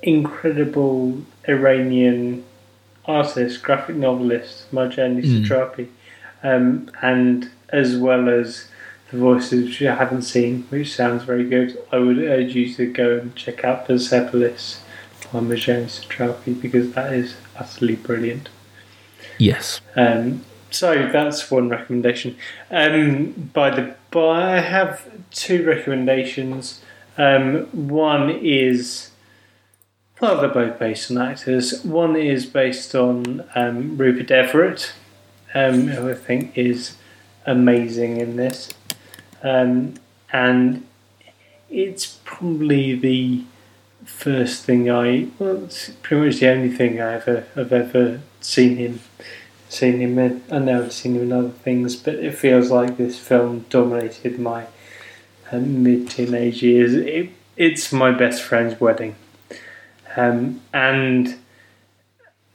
incredible 0.02 1.22
Iranian 1.48 2.44
artist, 3.06 3.62
graphic 3.62 3.96
novelist, 3.96 4.72
Marjane 4.72 5.20
Mm. 5.20 5.44
Satrapi, 5.44 5.88
um, 6.44 6.90
and 7.02 7.50
as 7.70 7.96
well 7.96 8.28
as 8.28 8.68
the 9.10 9.18
voices 9.18 9.64
which 9.64 9.82
I 9.82 9.96
haven't 9.96 10.22
seen, 10.22 10.64
which 10.70 10.94
sounds 10.94 11.24
very 11.24 11.48
good. 11.48 11.76
I 11.90 11.98
would 11.98 12.18
urge 12.18 12.54
you 12.54 12.72
to 12.74 12.86
go 12.86 13.18
and 13.18 13.34
check 13.34 13.64
out 13.64 13.86
Persepolis 13.86 14.80
by 15.32 15.40
Marjane 15.40 15.86
Satrapi 15.86 16.60
because 16.60 16.92
that 16.92 17.12
is 17.12 17.36
utterly 17.56 17.96
brilliant. 17.96 18.48
Yes. 19.38 19.80
Um, 19.96 20.44
so 20.70 21.08
that's 21.12 21.50
one 21.50 21.68
recommendation. 21.68 22.36
Um, 22.70 23.50
by 23.52 23.70
the 23.70 23.94
by, 24.10 24.56
I 24.56 24.60
have 24.60 25.10
two 25.30 25.66
recommendations. 25.66 26.82
Um, 27.16 27.66
one 27.88 28.30
is 28.30 29.10
well, 30.20 30.40
they're 30.40 30.50
both 30.50 30.78
based 30.78 31.10
on 31.10 31.18
actors. 31.18 31.84
One 31.84 32.14
is 32.14 32.46
based 32.46 32.94
on 32.94 33.44
um, 33.56 33.96
Rupert 33.96 34.30
Everett, 34.30 34.92
um, 35.52 35.88
who 35.88 36.10
I 36.10 36.14
think 36.14 36.56
is 36.56 36.96
amazing 37.44 38.18
in 38.18 38.36
this, 38.36 38.70
um, 39.42 39.94
and 40.32 40.86
it's 41.68 42.20
probably 42.24 42.94
the 42.94 43.44
first 44.16 44.64
thing 44.64 44.90
I 44.90 45.28
well, 45.38 45.64
it's 45.64 45.90
pretty 46.02 46.26
much 46.26 46.40
the 46.40 46.48
only 46.48 46.70
thing 46.70 47.00
I 47.00 47.14
ever 47.14 47.46
I've 47.56 47.72
ever 47.72 48.20
seen 48.40 48.76
him 48.76 49.00
seen 49.68 50.00
him 50.00 50.18
in. 50.18 50.42
I 50.50 50.58
know 50.58 50.84
I've 50.84 50.92
seen 50.92 51.16
him 51.16 51.22
in 51.22 51.32
other 51.32 51.48
things, 51.48 51.96
but 51.96 52.14
it 52.14 52.34
feels 52.34 52.70
like 52.70 52.96
this 52.96 53.18
film 53.18 53.64
dominated 53.70 54.38
my 54.38 54.66
um, 55.50 55.82
mid 55.82 56.10
teenage 56.10 56.62
years. 56.62 56.94
It, 56.94 57.30
it's 57.56 57.92
my 57.92 58.10
best 58.12 58.42
friend's 58.42 58.80
wedding, 58.80 59.16
um, 60.16 60.60
and 60.72 61.38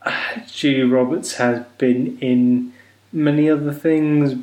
uh, 0.03 0.39
Julia 0.47 0.87
Roberts 0.87 1.35
has 1.35 1.65
been 1.77 2.17
in 2.19 2.73
many 3.11 3.49
other 3.49 3.73
things, 3.73 4.35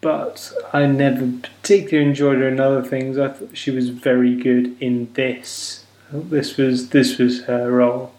but 0.00 0.52
I 0.72 0.86
never 0.86 1.30
particularly 1.42 2.08
enjoyed 2.08 2.38
her 2.38 2.48
in 2.48 2.60
other 2.60 2.82
things. 2.82 3.18
I 3.18 3.28
thought 3.28 3.56
she 3.56 3.70
was 3.70 3.90
very 3.90 4.34
good 4.34 4.76
in 4.80 5.12
this. 5.14 5.85
This 6.12 6.56
was 6.56 6.90
this 6.90 7.18
was 7.18 7.44
her 7.44 7.70
role, 7.70 8.14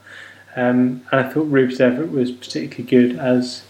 um, 0.55 1.05
and 1.11 1.25
I 1.25 1.29
thought 1.29 1.49
Rupert 1.49 1.79
Everett 1.79 2.11
was 2.11 2.31
particularly 2.31 2.83
good 2.83 3.17
as 3.17 3.63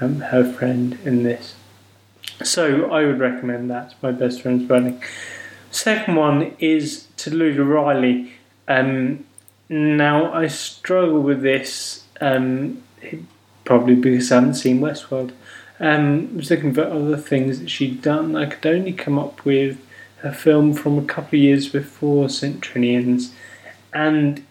um, 0.00 0.20
her 0.20 0.44
friend 0.44 0.98
in 1.04 1.22
this. 1.22 1.54
So 2.42 2.90
I 2.90 3.06
would 3.06 3.20
recommend 3.20 3.70
that. 3.70 3.94
My 4.02 4.12
best 4.12 4.42
friend's 4.42 4.68
wedding. 4.68 5.02
Second 5.70 6.16
one 6.16 6.54
is 6.58 7.08
Tallulah 7.16 7.66
Riley. 7.66 8.32
Um, 8.68 9.24
now 9.68 10.32
I 10.32 10.46
struggle 10.48 11.20
with 11.20 11.42
this, 11.42 12.04
um, 12.20 12.82
probably 13.64 13.94
because 13.94 14.30
I 14.30 14.36
haven't 14.36 14.54
seen 14.54 14.80
Westworld. 14.80 15.32
Um, 15.80 16.30
I 16.32 16.36
was 16.36 16.50
looking 16.50 16.74
for 16.74 16.84
other 16.84 17.16
things 17.16 17.60
that 17.60 17.70
she'd 17.70 18.02
done. 18.02 18.36
I 18.36 18.46
could 18.46 18.66
only 18.66 18.92
come 18.92 19.18
up 19.18 19.44
with 19.44 19.78
a 20.22 20.32
film 20.32 20.74
from 20.74 20.98
a 20.98 21.04
couple 21.04 21.38
of 21.38 21.42
years 21.42 21.68
before 21.68 22.28
St. 22.28 22.60
And 23.94 24.44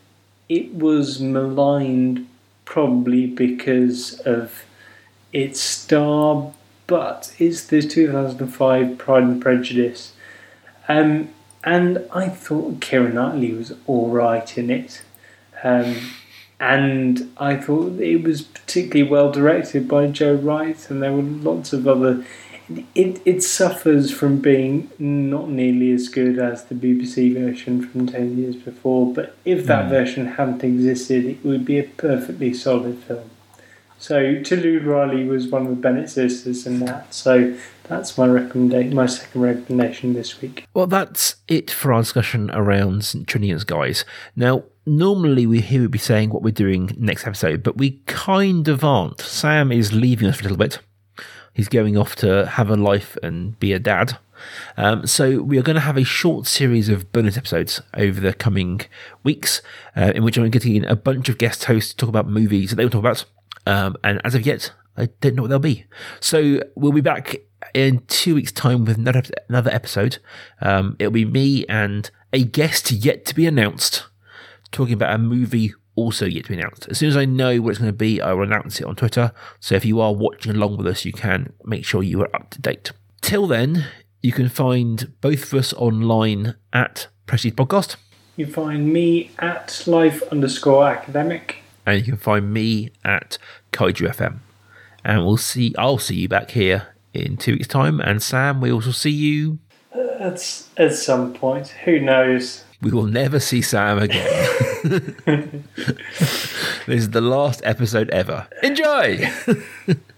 it 0.50 0.74
was 0.74 1.20
maligned 1.20 2.28
probably 2.66 3.28
because 3.28 4.20
of 4.22 4.64
its 5.32 5.60
star, 5.60 6.54
but 6.88 7.36
it's 7.40 7.66
the 7.66 7.82
2005 7.82 8.98
Pride 8.98 9.24
and 9.24 9.42
Prejudice. 9.42 10.14
Um, 10.88 11.30
and 11.64 12.06
I 12.12 12.30
thought 12.30 12.80
Keira 12.80 13.14
Knightley 13.14 13.54
was 13.54 13.74
alright 13.88 14.58
in 14.58 14.70
it. 14.70 15.02
Um, 15.64 15.96
and 16.60 17.32
I 17.38 17.56
thought 17.56 18.00
it 18.00 18.24
was 18.24 18.42
particularly 18.42 19.10
well 19.10 19.32
directed 19.32 19.88
by 19.88 20.08
Joe 20.08 20.36
Wright, 20.36 20.90
and 20.90 21.02
there 21.02 21.12
were 21.12 21.22
lots 21.22 21.74
of 21.74 21.88
other. 21.88 22.26
It, 22.96 23.22
it 23.26 23.44
suffers 23.44 24.12
from 24.12 24.38
being 24.38 24.90
not 25.00 25.50
nearly 25.50 25.92
as 25.92 26.08
good 26.10 26.40
as 26.40 26.66
the 26.66 26.76
BBC 26.76 27.34
version 27.34 27.82
from 27.88 28.08
10 28.08 28.38
years 28.38 28.56
before, 28.56 29.14
but 29.14 29.36
if 29.46 29.66
that 29.66 29.86
Mm. 29.86 29.90
version 29.90 30.26
hadn't 30.28 30.64
existed, 30.64 31.26
it 31.26 31.38
would 31.44 31.66
be 31.66 31.78
a 31.80 31.84
perfectly 31.84 32.54
solid 32.54 32.98
film. 33.00 33.30
So 34.00 34.36
Tallulah 34.36 34.86
Riley 34.86 35.26
was 35.26 35.48
one 35.48 35.64
of 35.64 35.70
the 35.70 35.76
Bennett 35.76 36.10
sisters 36.10 36.68
in 36.68 36.80
that, 36.80 37.14
so 37.14 37.54
that's 37.88 38.18
my 38.18 38.28
recommendation, 38.28 38.94
my 38.96 39.06
second 39.06 39.42
recommendation 39.42 40.14
this 40.14 40.42
week. 40.42 40.66
Well, 40.74 40.88
that's 40.88 41.36
it 41.48 41.72
for 41.72 41.94
our 41.94 42.02
discussion 42.02 42.52
around 42.52 43.06
St. 43.06 43.26
Trinian's, 43.28 43.64
guys. 43.64 44.04
Now, 44.36 44.64
normally 44.86 45.46
we 45.46 45.62
here 45.62 45.82
would 45.84 45.92
be 45.92 46.00
saying 46.00 46.32
what 46.32 46.42
we're 46.44 46.52
doing 46.52 46.94
next 46.98 47.26
episode, 47.26 47.64
but 47.64 47.78
we 47.78 48.02
kind 48.06 48.68
of 48.68 48.84
aren't. 48.84 49.22
Sam 49.22 49.72
is 49.72 49.94
leaving 49.94 50.28
us 50.28 50.36
for 50.38 50.42
a 50.42 50.44
little 50.44 50.58
bit. 50.58 50.80
He's 51.54 51.70
going 51.70 51.98
off 51.98 52.16
to 52.18 52.48
have 52.48 52.70
a 52.70 52.76
life 52.76 53.18
and 53.22 53.58
be 53.60 53.74
a 53.74 53.80
dad. 53.80 54.18
Um, 54.76 55.06
so 55.06 55.42
we 55.42 55.58
are 55.58 55.62
going 55.62 55.76
to 55.76 55.82
have 55.82 55.98
a 55.98 56.04
short 56.04 56.48
series 56.48 56.90
of 56.90 57.12
bonus 57.12 57.38
episodes 57.38 57.82
over 57.96 58.20
the 58.20 58.34
coming 58.34 58.82
weeks, 59.24 59.62
uh, 59.96 60.12
in 60.16 60.24
which 60.24 60.38
I'm 60.38 60.50
getting 60.50 60.76
in 60.76 60.86
a 60.86 60.96
bunch 60.96 61.30
of 61.30 61.38
guest 61.38 61.66
hosts 61.66 61.92
to 61.92 61.98
talk 61.98 62.10
about 62.10 62.28
movies 62.28 62.72
that 62.72 62.78
they 62.78 62.84
will 62.84 62.92
talk 62.92 63.00
about. 63.00 63.26
Um, 63.66 63.96
and 64.04 64.20
as 64.26 64.36
of 64.36 64.46
yet, 64.46 64.72
I 64.98 65.10
don't 65.22 65.36
know 65.36 65.44
what 65.44 65.50
they'll 65.50 65.60
be. 65.60 65.86
So 66.20 66.62
we'll 66.76 66.92
be 66.92 67.02
back 67.02 67.38
in 67.74 68.04
two 68.08 68.36
weeks' 68.36 68.52
time 68.52 68.86
with 68.86 68.98
another 68.98 69.24
another 69.48 69.72
episode. 69.72 70.18
Um, 70.62 70.96
it'll 71.00 71.12
be 71.12 71.26
me 71.26 71.66
and 71.68 72.10
a 72.32 72.44
guest 72.44 72.92
yet 72.92 73.26
to 73.26 73.36
be 73.36 73.46
announced, 73.46 74.06
talking 74.72 74.94
about 74.94 75.16
a 75.16 75.20
movie 75.20 75.74
also 75.96 76.26
yet 76.26 76.46
to 76.46 76.50
be 76.50 76.60
announced. 76.60 76.88
As 76.90 76.98
soon 76.98 77.10
as 77.10 77.18
I 77.18 77.26
know 77.26 77.62
what 77.62 77.72
it's 77.72 77.80
going 77.80 77.90
to 77.92 77.98
be, 77.98 78.22
I 78.22 78.34
will 78.34 78.44
announce 78.44 78.80
it 78.80 78.86
on 78.86 78.96
Twitter. 78.96 79.32
So 79.60 79.76
if 79.76 79.86
you 79.86 80.00
are 80.00 80.14
watching 80.14 80.56
along 80.56 80.78
with 80.78 80.88
us, 80.88 81.06
you 81.06 81.14
can 81.14 81.54
make 81.64 81.86
sure 81.86 82.04
you 82.04 82.22
are 82.22 82.36
up 82.36 82.50
to 82.52 82.62
date. 82.62 82.92
Till 83.22 83.48
then, 83.48 83.86
you 84.22 84.32
can 84.32 84.50
find 84.50 85.14
both 85.22 85.44
of 85.44 85.54
us 85.54 85.74
online 85.74 86.56
at 86.72 87.08
Prestige 87.26 87.54
Podcast. 87.54 87.96
You 88.36 88.48
find 88.48 88.92
me 88.92 89.32
at 89.40 89.84
life 89.86 90.24
underscore 90.32 90.88
academic. 90.88 91.58
and 91.86 91.98
you 92.00 92.04
can 92.04 92.18
find 92.18 92.52
me 92.52 92.90
at 93.04 93.38
Kaiju 93.72 94.10
FM. 94.16 94.40
And 95.04 95.26
we'll 95.26 95.38
see. 95.38 95.76
I'll 95.78 95.98
see 95.98 96.16
you 96.16 96.30
back 96.30 96.52
here 96.52 96.96
in 97.14 97.38
two 97.38 97.54
weeks' 97.54 97.68
time. 97.68 98.00
And 98.00 98.24
Sam, 98.24 98.62
we 98.62 98.72
also 98.72 98.92
see 98.92 99.12
you. 99.12 99.60
At, 100.20 100.64
at 100.78 100.94
some 100.96 101.34
point, 101.34 101.68
who 101.84 102.00
knows? 102.00 102.64
We 102.84 102.92
will 102.92 103.08
never 103.08 103.40
see 103.40 103.62
Sam 103.62 103.98
again. 103.98 104.50
this 104.84 105.64
is 106.88 107.10
the 107.12 107.22
last 107.22 107.62
episode 107.64 108.10
ever. 108.10 108.48
Enjoy. 108.62 109.32